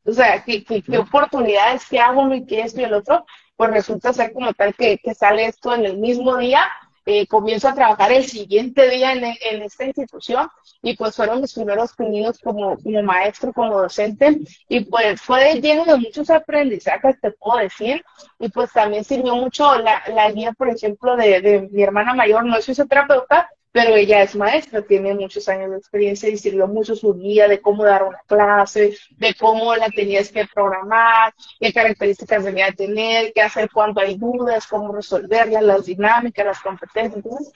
[0.04, 3.24] O sea, qué, qué, qué oportunidades, qué hago y qué esto y el otro,
[3.56, 6.66] pues resulta ser como tal que, que sale esto en el mismo día
[7.10, 10.46] eh, comienzo a trabajar el siguiente día en, en, esta institución
[10.82, 14.40] y pues fueron mis primeros pininos como, como maestro, como docente.
[14.68, 18.04] Y pues fue lleno de muchos aprendizajes, te puedo decir,
[18.38, 22.44] y pues también sirvió mucho la, la guía, por ejemplo, de, de mi hermana mayor,
[22.44, 23.48] no es fisioterapeuta,
[23.80, 27.60] pero ella es maestra, tiene muchos años de experiencia y sirvió mucho su guía de
[27.60, 33.40] cómo dar una clase, de cómo la tenías que programar, qué características debía tener, qué
[33.40, 37.24] hacer cuando hay dudas, cómo resolverlas, las dinámicas, las competencias.
[37.24, 37.52] Entonces,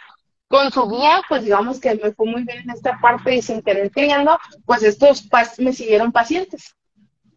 [0.47, 3.61] con su guía, pues digamos que me fue muy bien en esta parte y sin
[3.61, 6.77] querer queriendo, pues estos me siguieron pacientes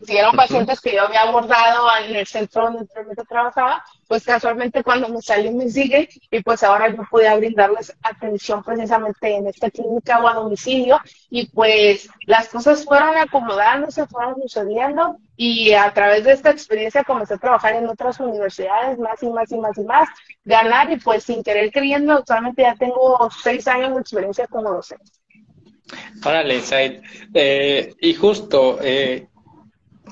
[0.04, 2.86] si eran pacientes que yo había abordado en el centro donde
[3.28, 8.64] trabajaba, pues casualmente cuando me salió me sigue y pues ahora yo pude brindarles atención
[8.64, 15.18] precisamente en esta clínica o a domicilio y pues las cosas fueron acomodándose, fueron sucediendo
[15.38, 19.52] y a través de esta experiencia comencé a trabajar en otras universidades más y más
[19.52, 20.10] y más y más,
[20.44, 25.12] ganar y pues sin querer creyendo, actualmente ya tengo seis años de experiencia como docente.
[26.26, 27.02] Órale, Said.
[27.34, 29.28] Eh, y justo, eh,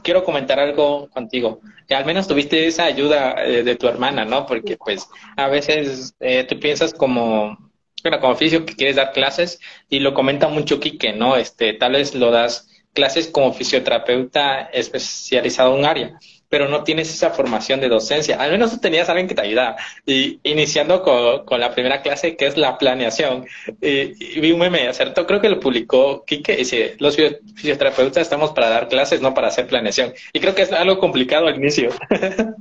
[0.03, 1.61] quiero comentar algo contigo.
[1.89, 4.45] Al menos tuviste esa ayuda eh, de tu hermana, ¿no?
[4.45, 7.57] Porque pues a veces eh, tú piensas como,
[8.03, 11.35] bueno, como oficio que quieres dar clases y lo comenta mucho Quique, ¿no?
[11.35, 16.19] Este, tal vez lo das clases como fisioterapeuta especializado en un área
[16.53, 18.39] pero no tienes esa formación de docencia.
[18.39, 19.75] Al menos tú tenías alguien que te ayudara.
[20.05, 23.47] Y iniciando con, la primera clase, que es la planeación,
[23.81, 27.17] y, vi un meme, acertó, creo que lo publicó Kike, dice, los
[27.55, 30.13] fisioterapeutas estamos para dar clases, no para hacer planeación.
[30.31, 31.89] Y creo que es algo complicado al inicio.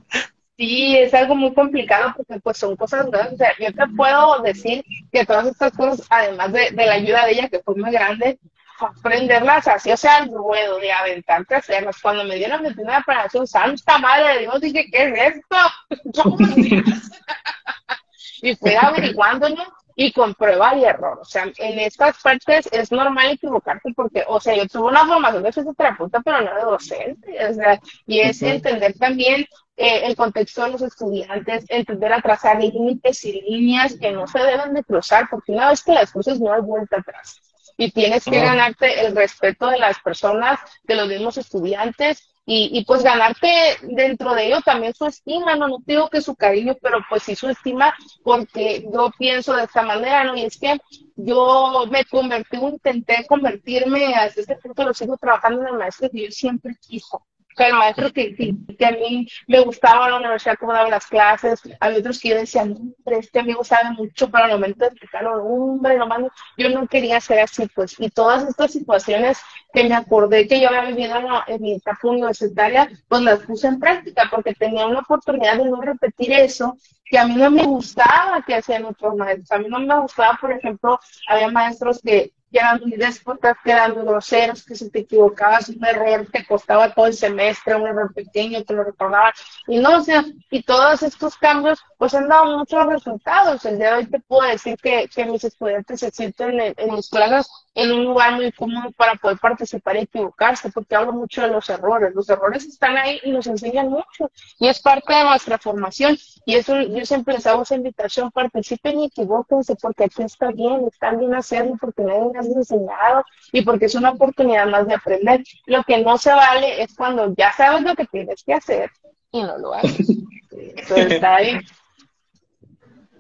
[0.59, 3.32] Sí, es algo muy complicado porque pues son cosas grandes.
[3.32, 7.24] O sea, yo te puedo decir que todas estas cosas, además de, de la ayuda
[7.24, 8.38] de ella, que fue muy grande,
[8.87, 12.01] aprenderlas así, o sea, el ruedo de aventarte a hacerlas.
[12.01, 15.57] Cuando me dieron mi primera operación, santa madre de Dios, dije, ¿qué es esto?
[18.43, 19.49] y fui averiguando
[19.95, 21.18] y con prueba y error.
[21.20, 25.43] O sea, en estas partes es normal equivocarte porque, o sea, yo tuve una formación
[25.43, 27.47] de fisioterapeuta, pero no de docente.
[27.47, 32.59] O sea, y es entender también eh, el contexto de los estudiantes, entender a trazar
[32.59, 36.41] límites y líneas que no se deben de cruzar, porque una vez que las cruces
[36.41, 37.41] no hay vuelta atrás
[37.77, 42.85] y tienes que ganarte el respeto de las personas, de los mismos estudiantes y, y,
[42.85, 43.49] pues ganarte
[43.83, 47.37] dentro de ello también su estima, no, no digo que su cariño, pero pues sí
[47.37, 47.95] su estima
[48.25, 50.37] porque yo pienso de esta manera, ¿no?
[50.37, 50.77] Y es que
[51.14, 56.25] yo me convertí, intenté convertirme, hasta este punto lo sigo trabajando en el maestro que
[56.25, 57.25] yo siempre quiso
[57.57, 61.98] que el maestro que, a mí me gustaba la universidad cómo daba las clases, había
[61.98, 62.64] otros que yo decía,
[63.07, 66.20] este amigo sabe mucho, pero al momento de explicarlo, hombre, nomás
[66.57, 69.38] yo no quería ser así, pues, y todas estas situaciones
[69.72, 73.68] que me acordé que yo había vivido en, en mi etapa universitaria, pues las puse
[73.68, 76.76] en práctica, porque tenía una oportunidad de no repetir eso,
[77.12, 79.53] que a mí no me gustaba que hacían otros maestros.
[79.53, 80.98] A mí no me gustaba, por ejemplo,
[81.28, 85.84] había maestros que que eran muy déspotas, que eran groseros, que si te equivocabas, un
[85.84, 89.32] error te costaba todo el semestre, un error pequeño, te lo recordaban.
[89.66, 93.64] Y no, o sea, y todos estos cambios, pues han dado muchos resultados.
[93.64, 96.94] El día de hoy te puedo decir que, que mis estudiantes se sienten en, en
[96.94, 101.43] mis clases en un lugar muy cómodo para poder participar y equivocarse, porque hablo mucho
[101.43, 102.14] de los errores.
[102.14, 106.18] Los errores están ahí y nos enseñan mucho, y es parte de nuestra formación.
[106.45, 110.87] Y eso yo siempre les hago esa invitación, participen y equivóquense, porque aquí está bien,
[110.87, 115.43] está bien hacerlo, porque nadie has enseñado y porque es una oportunidad más de aprender.
[115.66, 118.91] Lo que no se vale es cuando ya sabes lo que tienes que hacer
[119.31, 120.09] y no lo haces.
[120.97, 121.59] está ahí.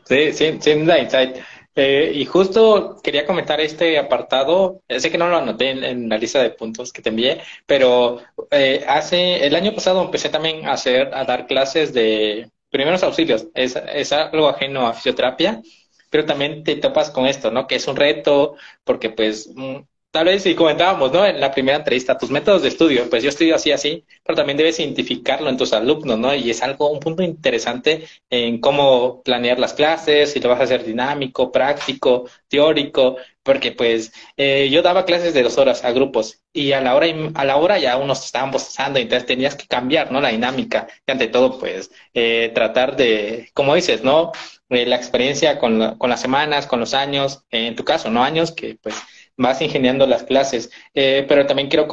[0.04, 1.38] Sí, sí, insight.
[1.74, 6.42] Eh, y justo quería comentar este apartado, sé que no lo anoté en, la lista
[6.42, 8.18] de puntos que te envié, pero
[8.50, 13.46] eh, hace el año pasado empecé también a hacer, a dar clases de primeros auxilios.
[13.54, 15.62] Es, es algo ajeno a fisioterapia,
[16.10, 17.66] pero también te topas con esto, ¿no?
[17.66, 19.76] Que es un reto, porque pues mm,
[20.12, 21.24] tal vez si comentábamos, ¿no?
[21.26, 24.58] En la primera entrevista, tus métodos de estudio, pues yo estudio así, así, pero también
[24.58, 26.34] debes identificarlo en tus alumnos, ¿no?
[26.34, 30.64] Y es algo, un punto interesante en cómo planear las clases, si lo vas a
[30.64, 36.42] hacer dinámico, práctico, teórico, porque pues eh, yo daba clases de dos horas a grupos
[36.52, 40.12] y a la hora a la hora ya unos estaban bostezando, entonces tenías que cambiar,
[40.12, 40.20] ¿no?
[40.20, 44.32] La dinámica y ante todo pues eh, tratar de, como dices, ¿no?
[44.68, 48.22] Eh, la experiencia con, con las semanas, con los años, en tu caso, ¿no?
[48.22, 48.94] Años que pues
[49.36, 50.70] vas ingeniando las clases.
[50.94, 51.88] Eh, pero también quiero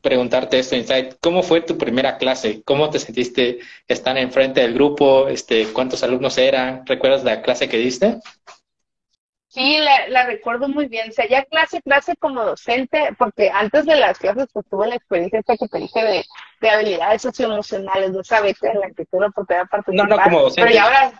[0.00, 2.62] preguntarte esto, Insight, ¿cómo fue tu primera clase?
[2.64, 5.28] ¿Cómo te sentiste estar enfrente del grupo?
[5.28, 6.86] Este, ¿Cuántos alumnos eran?
[6.86, 8.20] ¿Recuerdas la clase que diste?
[9.50, 9.78] Sí,
[10.08, 11.10] la, recuerdo muy bien.
[11.10, 14.94] O sea, ya clase, clase como docente, porque antes de las clases pues tuve la
[14.94, 16.24] experiencia que te dije de,
[16.60, 20.08] de habilidades socioemocionales, no sabes en la escritura porque era participar.
[20.08, 20.62] No, no, como docente.
[20.62, 21.12] Pero ya ahora,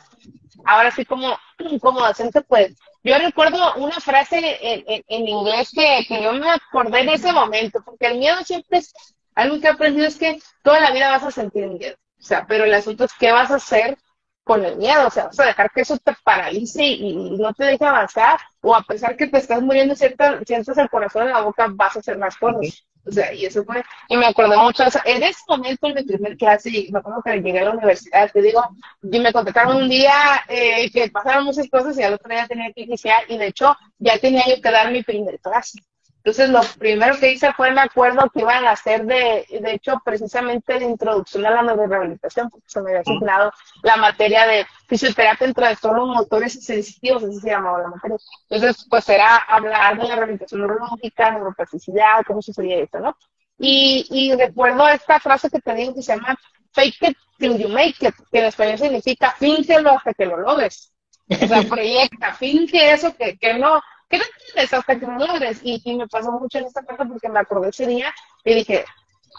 [0.64, 1.36] ahora sí como,
[1.80, 7.00] como docente, pues yo recuerdo una frase en, en, inglés que, que, yo me acordé
[7.00, 8.92] en ese momento, porque el miedo siempre es
[9.34, 11.96] algo que he aprendido es que toda la vida vas a sentir miedo.
[12.18, 13.96] O sea, pero el asunto es qué vas a hacer
[14.44, 17.64] con el miedo, o sea, vas a dejar que eso te paralice y, no te
[17.64, 21.68] deje avanzar, o a pesar que te estás muriendo, sientas el corazón en la boca,
[21.70, 22.84] vas a hacer más cosas.
[23.06, 25.94] O sea, y eso fue, y me acordé mucho, o sea, en ese momento en
[25.94, 28.62] mi primer clase, me acuerdo que llegué a la universidad, te digo,
[29.02, 30.12] y me contactaron un día
[30.48, 33.74] eh, que pasaron muchas cosas y al otro día tenía que iniciar, y de hecho
[33.98, 35.80] ya tenía yo que dar mi primer clase.
[36.22, 40.00] Entonces, lo primero que hice fue, me acuerdo que iban a hacer, de, de hecho,
[40.04, 43.52] precisamente la introducción a la neurorehabilitación, porque se me había asignado
[43.82, 48.18] la materia de fisioterapia en trastornos motores y sensitivos, así se llamaba la materia.
[48.50, 53.16] Entonces, pues era hablar de la rehabilitación neurológica, neuroplasticidad, cómo sucedía esto, ¿no?
[53.58, 56.36] Y, y recuerdo esta frase que te digo que se llama
[56.72, 60.92] fake it till you make it, que en español significa fíngelo hasta que lo logres.
[61.30, 65.60] O sea, proyecta, finge eso que, que no, ¿qué no tienes hasta que no logres?
[65.62, 68.12] Y, y me pasó mucho en esta parte porque me acordé ese día
[68.44, 68.84] y dije,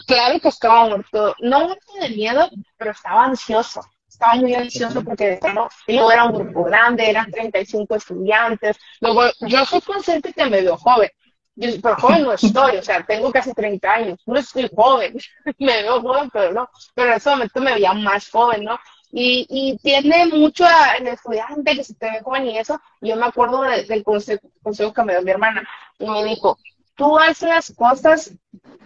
[0.06, 3.82] claro que estaba muerto, no muerto de miedo, pero estaba ansioso.
[4.08, 5.68] Estaba muy ansioso porque ¿no?
[5.86, 8.76] luego era un grupo grande, eran 35 estudiantes.
[9.00, 11.10] Luego, yo soy consciente que me veo joven,
[11.54, 15.18] yo, pero joven no estoy, o sea, tengo casi 30 años, no estoy joven,
[15.58, 18.78] me veo joven, pero no, pero en ese momento me veía más joven, ¿no?
[19.14, 22.80] Y, y tiene mucho a, el estudiante que se te ve joven y eso.
[23.02, 26.56] Yo me acuerdo del consejo, consejo, que me dio mi hermana y me dijo,
[26.96, 28.32] tú haces las cosas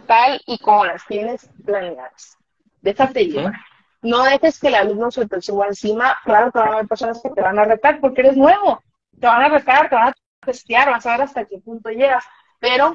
[0.07, 2.37] tal y como las tienes planeadas.
[2.81, 3.55] Déjate llevar.
[4.03, 6.17] No dejes que el alumno se te suba encima.
[6.25, 8.83] Claro que van a haber personas que te van a retar porque eres nuevo.
[9.21, 10.15] Te van a retar, te van a
[10.45, 12.25] testear, vas a ver hasta qué punto llegas.
[12.59, 12.95] Pero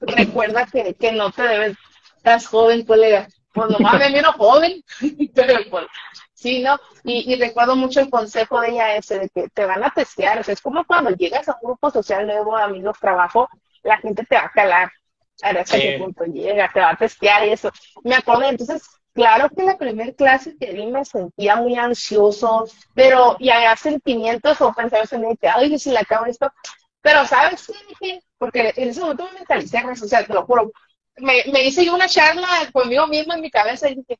[0.00, 1.76] recuerda que, que no te debes,
[2.16, 3.28] estás joven, colega.
[3.52, 4.82] Pues nomás me miro joven,
[5.34, 5.86] pero pues,
[6.44, 6.78] Sí, ¿no?
[7.04, 10.42] Y, recuerdo mucho el consejo de ella ese, de que te van a testear, o
[10.42, 13.48] sea, es como cuando llegas a un grupo social nuevo, amigos, trabajo,
[13.82, 14.92] la gente te va a calar,
[15.40, 17.70] a ver hasta qué punto llega, te va a testear y eso.
[18.02, 18.82] Me acuerdo, entonces,
[19.14, 23.74] claro que en la primera clase que vi me sentía muy ansioso, pero, y había
[23.76, 26.52] sentimientos o pensamientos en que, ay, si la acabo esto,
[27.00, 30.70] pero ¿sabes qué Porque en ese momento me mentalicé, o sea, te lo juro,
[31.16, 34.18] me, me hice yo una charla conmigo mismo en mi cabeza y dije,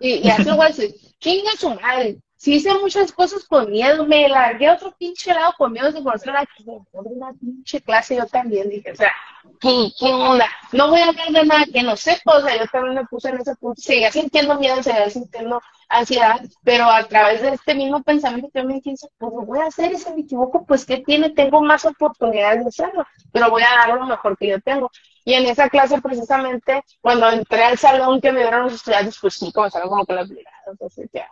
[0.00, 0.74] y, y así igual,
[1.18, 2.18] chinga su madre.
[2.36, 6.00] Si hice muchas cosas con miedo, me largué a otro pinche lado con miedo de
[6.00, 6.46] conocer a
[6.92, 8.68] una pinche clase yo también.
[8.68, 9.12] Dije, o sea,
[9.60, 10.46] ¿qué, ¿qué, onda?
[10.70, 13.30] No voy a hablar de nada que no sepa, o sea, yo también me puse
[13.30, 13.82] en ese punto.
[13.82, 18.94] Seguía sintiendo miedo, seguía sintiendo ansiedad, pero a través de este mismo pensamiento me dije,
[19.18, 21.30] pues lo voy a hacer, y si me equivoco, pues ¿qué tiene?
[21.30, 24.90] Tengo más oportunidades de hacerlo, pero voy a dar lo mejor que yo tengo.
[25.24, 29.34] Y en esa clase, precisamente, cuando entré al salón que me dieron los estudiantes, pues
[29.34, 30.28] sí, comenzaron como que las
[30.70, 31.28] entonces ya,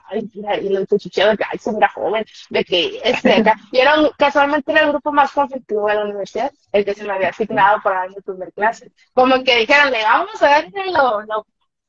[0.61, 3.94] y lo cuchicheo de que, ay, se mira joven, de que, este, acá, y era
[4.16, 7.80] casualmente era el grupo más conflictivo de la universidad, el que se me había asignado
[7.82, 11.46] para dar mi primer clase, como que dijeron, le vamos a dar lo, lo,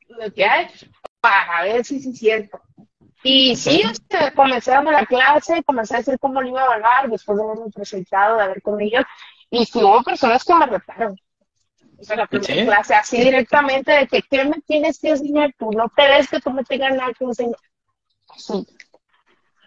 [0.10, 0.68] lo que hay,
[1.28, 2.62] para ver si sí es cierto.
[3.24, 6.66] Y sí, este, comencé a dar la clase, comencé a decir cómo lo iba a
[6.66, 9.04] evaluar después de haberme presentado, de haber con ellos,
[9.50, 11.20] y sí hubo personas que me retaron.
[12.00, 15.72] O sea, la primera clase, así directamente, de que, ¿qué me tienes que enseñar tú?
[15.72, 17.60] No te ves que tú me tengas nada que enseñar.
[18.36, 18.68] Sí.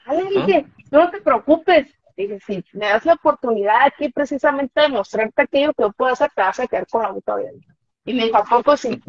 [0.06, 1.88] Vale, dije, no te preocupes.
[2.16, 6.30] Dije, si me das la oportunidad aquí precisamente de mostrarte aquello que yo puedo hacer,
[6.34, 7.74] te vas a quedar con la boca abierta.
[8.04, 9.00] Y me dijo, ¿a poco sí?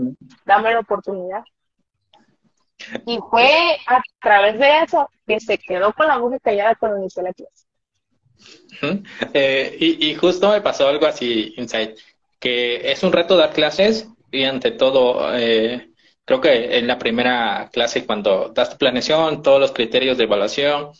[0.46, 1.44] Dame la oportunidad.
[3.06, 7.24] Y fue a través de eso que se quedó con la boca callada cuando inició
[7.24, 7.66] la clase.
[9.34, 11.98] Eh, y, justo me pasó algo así, Insight,
[12.40, 15.92] que es un reto dar clases y ante todo, eh,
[16.26, 20.92] creo que en la primera clase cuando das tu planeación, todos los criterios de evaluación,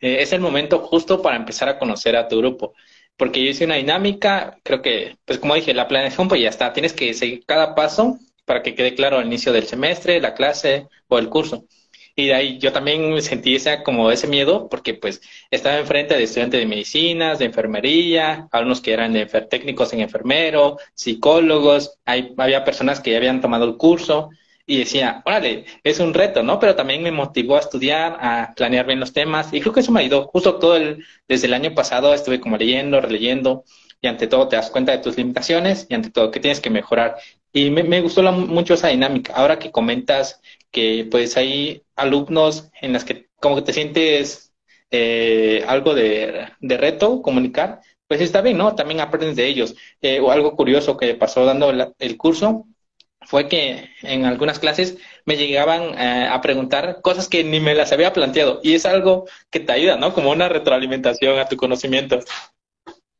[0.00, 2.74] eh, es el momento justo para empezar a conocer a tu grupo.
[3.16, 6.72] Porque yo hice una dinámica, creo que, pues como dije, la planeación pues ya está,
[6.72, 8.18] tienes que seguir cada paso
[8.50, 11.66] para que quede claro al inicio del semestre, la clase o el curso.
[12.16, 15.20] Y de ahí yo también sentí esa, como ese miedo, porque pues
[15.52, 19.14] estaba enfrente de estudiantes de medicinas, de enfermería, algunos que eran
[19.48, 24.30] técnicos en enfermero, psicólogos, hay, había personas que ya habían tomado el curso
[24.66, 26.58] y decía, órale, es un reto, ¿no?
[26.58, 29.92] Pero también me motivó a estudiar, a planear bien los temas y creo que eso
[29.92, 30.26] me ayudó.
[30.26, 33.62] Justo todo el, desde el año pasado estuve como leyendo, releyendo
[34.00, 36.70] y ante todo te das cuenta de tus limitaciones y ante todo que tienes que
[36.70, 37.16] mejorar.
[37.52, 39.32] Y me, gustó mucho esa dinámica.
[39.34, 40.40] Ahora que comentas
[40.70, 44.52] que pues hay alumnos en las que como que te sientes
[44.90, 48.74] eh, algo de, reto comunicar, pues está bien, ¿no?
[48.74, 49.74] También aprendes de ellos.
[50.00, 52.66] Eh, o algo curioso que pasó dando el curso
[53.22, 57.92] fue que en algunas clases me llegaban eh, a preguntar cosas que ni me las
[57.92, 60.14] había planteado y es algo que te ayuda, ¿no?
[60.14, 62.20] Como una retroalimentación a tu conocimiento.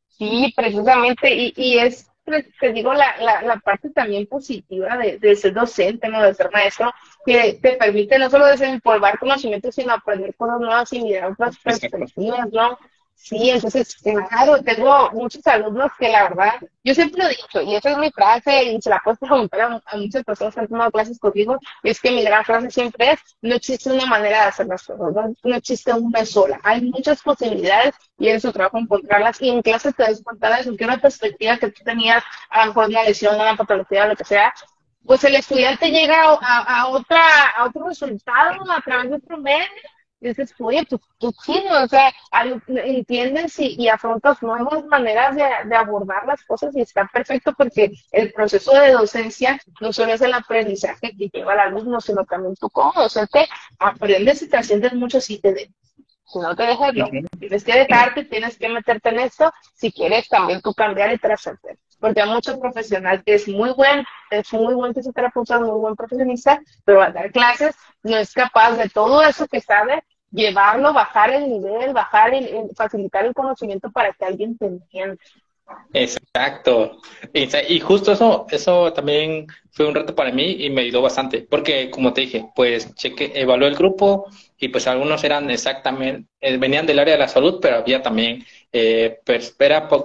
[0.09, 2.10] Sí, precisamente, y, y es
[2.59, 6.21] te digo, la, la, la, parte también positiva de, de, ser docente, ¿no?
[6.21, 6.91] de ser maestro,
[7.25, 12.51] que te permite no solo desempolvar conocimientos, sino aprender cosas nuevas y mirar otras perspectivas,
[12.51, 12.77] ¿no?
[13.23, 16.53] Sí, entonces, claro, tengo muchos alumnos que la verdad,
[16.83, 19.81] yo siempre lo he dicho, y esa es mi frase, y se la puedo preguntar
[19.85, 23.19] a, muchas personas que han tomado clases conmigo, es que mi gran frase siempre es,
[23.41, 27.93] no existe una manera de hacer las cosas, no, existe una sola, hay muchas posibilidades
[28.17, 31.57] y en su trabajo encontrarlas, y en clase te das cuenta de que una perspectiva
[31.57, 34.51] que tú tenías, a lo mejor una lesión, una patología, lo que sea,
[35.05, 39.67] pues el estudiante llega a, a, otra, a otro resultado a través de otro medio,
[40.21, 42.13] dices, oye, pues qué chido, o sea,
[42.67, 47.91] entiendes y, y afrontas nuevas maneras de, de, abordar las cosas y está perfecto porque
[48.11, 52.55] el proceso de docencia no solo es el aprendizaje que lleva al alumno, sino también
[52.55, 53.47] tú como docente
[53.79, 55.71] aprendes y te asciendes mucho si te de,
[56.31, 57.05] si no te dejas, no.
[57.39, 61.77] Tienes que dejarte, tienes que meterte en esto, si quieres también tú cambiar y trascender.
[61.99, 66.59] Porque hay mucho profesional que es muy buen, es muy buen fisioterapeuta, muy buen profesionista,
[66.83, 71.49] pero al dar clases no es capaz de todo eso que sabe llevarlo, bajar el
[71.49, 75.17] nivel, bajar el, facilitar el conocimiento para que alguien te entienda.
[75.93, 76.99] Exacto.
[77.33, 81.89] Y, justo eso, eso también fue un reto para mí y me ayudó bastante, porque
[81.89, 84.27] como te dije, pues cheque, evalué el grupo
[84.57, 88.45] y pues algunos eran exactamente, eh, venían del área de la salud, pero había también
[88.71, 89.55] eh, pues,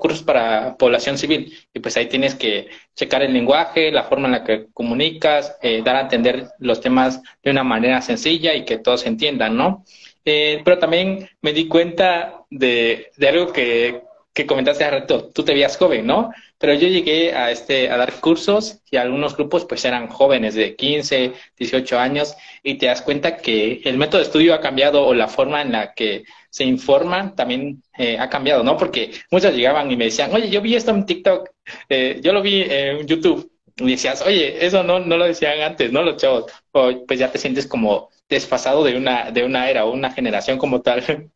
[0.01, 4.33] cursos para población civil y pues ahí tienes que checar el lenguaje, la forma en
[4.33, 8.79] la que comunicas, eh, dar a entender los temas de una manera sencilla y que
[8.79, 9.85] todos entiendan, ¿no?
[10.27, 14.03] Eh, pero también me di cuenta de, de algo que,
[14.35, 15.31] que comentaste hace rato.
[15.33, 16.33] Tú te veías joven, ¿no?
[16.59, 20.75] Pero yo llegué a, este, a dar cursos y algunos grupos pues eran jóvenes de
[20.75, 25.15] 15, 18 años y te das cuenta que el método de estudio ha cambiado o
[25.15, 28.77] la forma en la que se informan también eh, ha cambiado, ¿no?
[28.77, 31.49] Porque muchos llegaban y me decían, oye, yo vi esto en TikTok,
[31.89, 33.51] eh, yo lo vi en YouTube.
[33.79, 36.03] Y decías, oye, eso no, no lo decían antes, ¿no?
[36.03, 36.51] Los chavos.
[36.73, 40.59] O, pues ya te sientes como desfasado de una, de una era o una generación
[40.59, 41.31] como tal.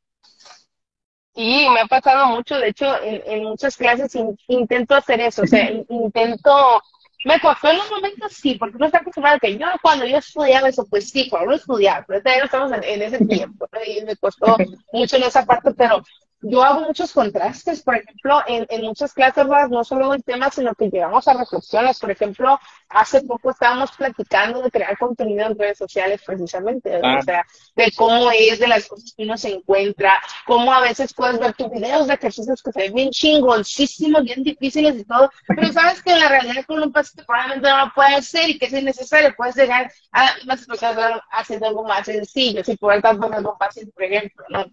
[1.34, 4.12] Sí, me ha pasado mucho, de hecho, en, muchas clases
[4.48, 6.82] intento hacer eso, o sea, intento,
[7.24, 10.68] me costó en un momento sí, porque no está acostumbrado que yo cuando yo estudiaba
[10.68, 14.16] eso, pues sí, cuando no estudiaba, pero todavía no estamos en, ese tiempo, y me
[14.16, 14.56] costó
[14.92, 16.02] mucho en esa parte, pero
[16.42, 20.74] yo hago muchos contrastes, por ejemplo, en, en muchas clases no solo el tema, sino
[20.74, 21.98] que llegamos a reflexiones.
[21.98, 22.58] Por ejemplo,
[22.88, 27.20] hace poco estábamos platicando de crear contenido en redes sociales precisamente, o ah.
[27.22, 27.44] sea,
[27.76, 31.52] de cómo es, de las cosas que uno se encuentra, cómo a veces puedes ver
[31.54, 36.02] tus videos de ejercicios que se ven bien chingoncísimos, bien difíciles y todo, pero sabes
[36.02, 38.72] que en la realidad con un pasito probablemente no lo puedes hacer y que es
[38.72, 40.96] necesario puedes llegar a más cosas
[41.30, 44.66] haciendo algo más sencillo, si por tanto algo fácil, por ejemplo, ¿no?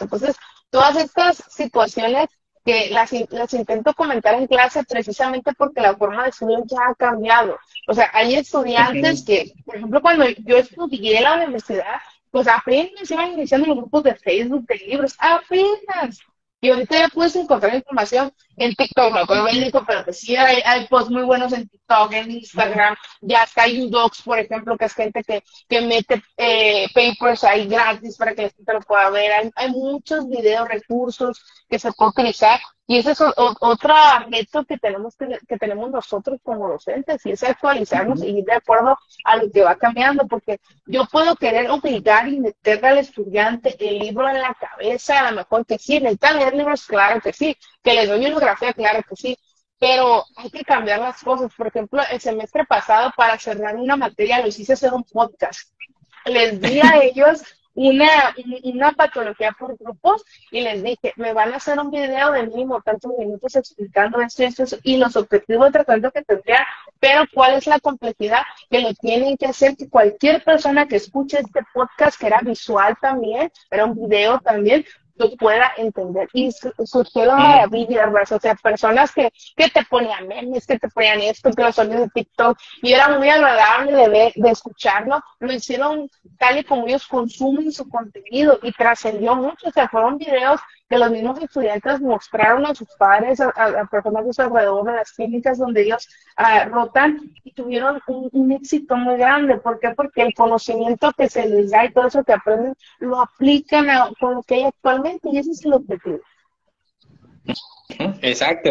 [0.00, 0.36] Entonces,
[0.70, 2.28] todas estas situaciones
[2.64, 6.94] que las, las intento comentar en clase precisamente porque la forma de estudiar ya ha
[6.96, 7.56] cambiado.
[7.86, 12.00] O sea, hay estudiantes que, por ejemplo, cuando yo estudié en la universidad,
[12.32, 16.18] pues apenas iban iniciando los grupos de Facebook, de libros, apenas.
[16.60, 20.62] Y ahorita ya puedes encontrar información en TikTok, no con médico, pero que sí hay,
[20.64, 24.84] hay posts muy buenos en TikTok, en Instagram, ya está hay docs, por ejemplo, que
[24.86, 29.10] es gente que, que mete eh, papers ahí gratis para que la gente lo pueda
[29.10, 29.32] ver.
[29.32, 32.60] Hay, hay muchos videos, recursos que se pueden utilizar.
[32.88, 33.94] Y ese es otro
[34.30, 38.52] reto que tenemos que, que, tenemos nosotros como docentes y es actualizarnos y ir de
[38.52, 43.74] acuerdo a lo que va cambiando, porque yo puedo querer obligar y meterle al estudiante
[43.80, 47.32] el libro en la cabeza, a lo mejor que sí, necesitan leer libros, claro que
[47.32, 47.56] sí,
[47.86, 49.38] que les doy bibliografía, claro que sí,
[49.78, 51.54] pero hay que cambiar las cosas.
[51.56, 55.70] Por ejemplo, el semestre pasado para cerrar una materia los hice hacer un podcast.
[56.24, 57.44] Les di a ellos
[57.74, 58.34] una,
[58.64, 62.80] una patología por grupos y les dije, me van a hacer un video de mínimo
[62.80, 66.66] tantos minutos explicando esto y esto, y los objetivos de tratamiento que tendría,
[66.98, 71.38] pero cuál es la complejidad que lo tienen que hacer que cualquier persona que escuche
[71.38, 74.84] este podcast, que era visual también, era un video también,
[75.16, 76.28] lo pueda entender.
[76.32, 81.20] Y surgió la maravilla, o sea, personas que, que te ponían memes, que te ponían
[81.20, 85.52] esto, que los sonidos de TikTok, y era muy agradable de ver, de escucharlo, lo
[85.52, 90.60] hicieron tal y como ellos consumen su contenido y trascendió mucho, o sea, fueron videos
[90.88, 95.12] que los mismos estudiantes mostraron a sus padres, a, personas de su alrededor, de las
[95.12, 99.58] clínicas donde ellos ah, rotan y tuvieron un, éxito muy grande.
[99.58, 99.90] ¿Por qué?
[99.96, 104.10] Porque el conocimiento que se les da y todo eso que aprenden lo aplican a,
[104.20, 106.20] con lo que hay actualmente y ese es el objetivo.
[108.22, 108.70] Exacto,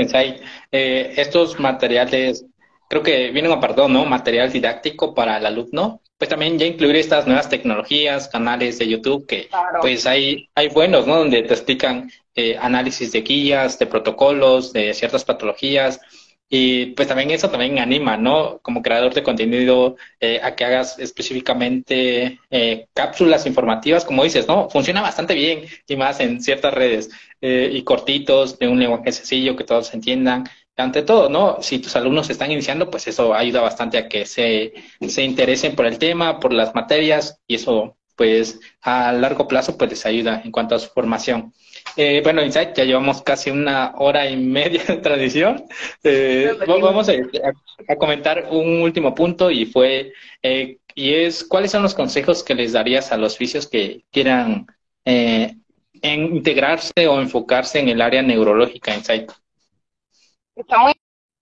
[0.71, 2.45] eh, estos materiales
[2.89, 4.05] creo que vienen apartado, ¿no?
[4.05, 9.25] Material didáctico para el alumno pues también ya incluir estas nuevas tecnologías, canales de YouTube
[9.27, 9.49] que
[9.81, 11.17] pues hay, hay buenos, ¿no?
[11.17, 15.99] Donde te explican eh, análisis de guías, de protocolos, de ciertas patologías.
[16.47, 18.59] Y pues también eso también anima, ¿no?
[18.61, 24.69] Como creador de contenido eh, a que hagas específicamente eh, cápsulas informativas, como dices, ¿no?
[24.69, 27.09] Funciona bastante bien y más en ciertas redes
[27.41, 30.45] y cortitos, de un lenguaje sencillo que todos entiendan
[30.77, 31.61] ante todo, ¿no?
[31.61, 34.73] Si tus alumnos están iniciando, pues eso ayuda bastante a que se,
[35.07, 39.89] se interesen por el tema, por las materias, y eso, pues, a largo plazo, pues
[39.89, 41.53] les ayuda en cuanto a su formación.
[41.97, 45.65] Eh, bueno, Insight, ya llevamos casi una hora y media de tradición.
[46.03, 47.13] Eh, vamos a,
[47.97, 50.11] comentar un último punto y fue,
[50.41, 54.67] eh, y es, ¿cuáles son los consejos que les darías a los oficios que quieran
[55.05, 55.61] en
[56.03, 59.31] integrarse o enfocarse en el área neurológica, Insight?
[60.55, 60.93] Está muy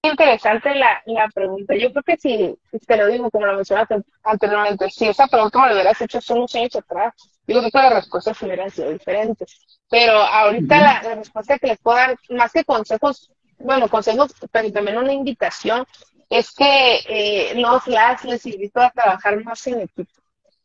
[0.03, 1.75] interesante la, la pregunta.
[1.75, 5.67] Yo creo que si, te lo digo como lo mencionaste anteriormente, si esa pregunta me
[5.67, 7.13] la hubieras hecho hace unos años atrás,
[7.47, 9.79] yo creo que las respuestas hubieran sido diferentes.
[9.89, 14.97] Pero ahorita la, respuesta que les puedo dar, más que consejos, bueno, consejos, pero también
[14.97, 15.85] una invitación,
[16.29, 20.11] es que eh, los las les invito a trabajar más en equipo,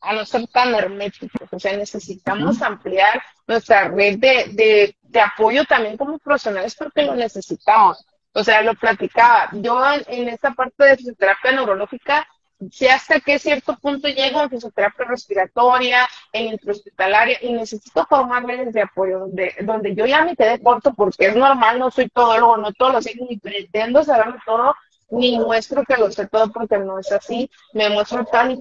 [0.01, 1.47] a no ser tan herméticos.
[1.51, 7.15] O sea, necesitamos ampliar nuestra red de, de, de apoyo también como profesionales porque lo
[7.15, 8.03] necesitamos.
[8.33, 9.49] O sea, lo platicaba.
[9.53, 12.27] Yo en, esta parte de fisioterapia neurológica
[12.71, 18.73] sé hasta qué cierto punto llego en fisioterapia respiratoria, en intrahospitalaria, y necesito formar redes
[18.73, 22.57] de apoyo, donde, donde yo ya me quedé corto porque es normal, no soy todólogo,
[22.57, 24.75] no todo lo sé, ni pretendo saberlo todo,
[25.11, 28.57] ni muestro que lo sé todo porque no es así, me muestro tal y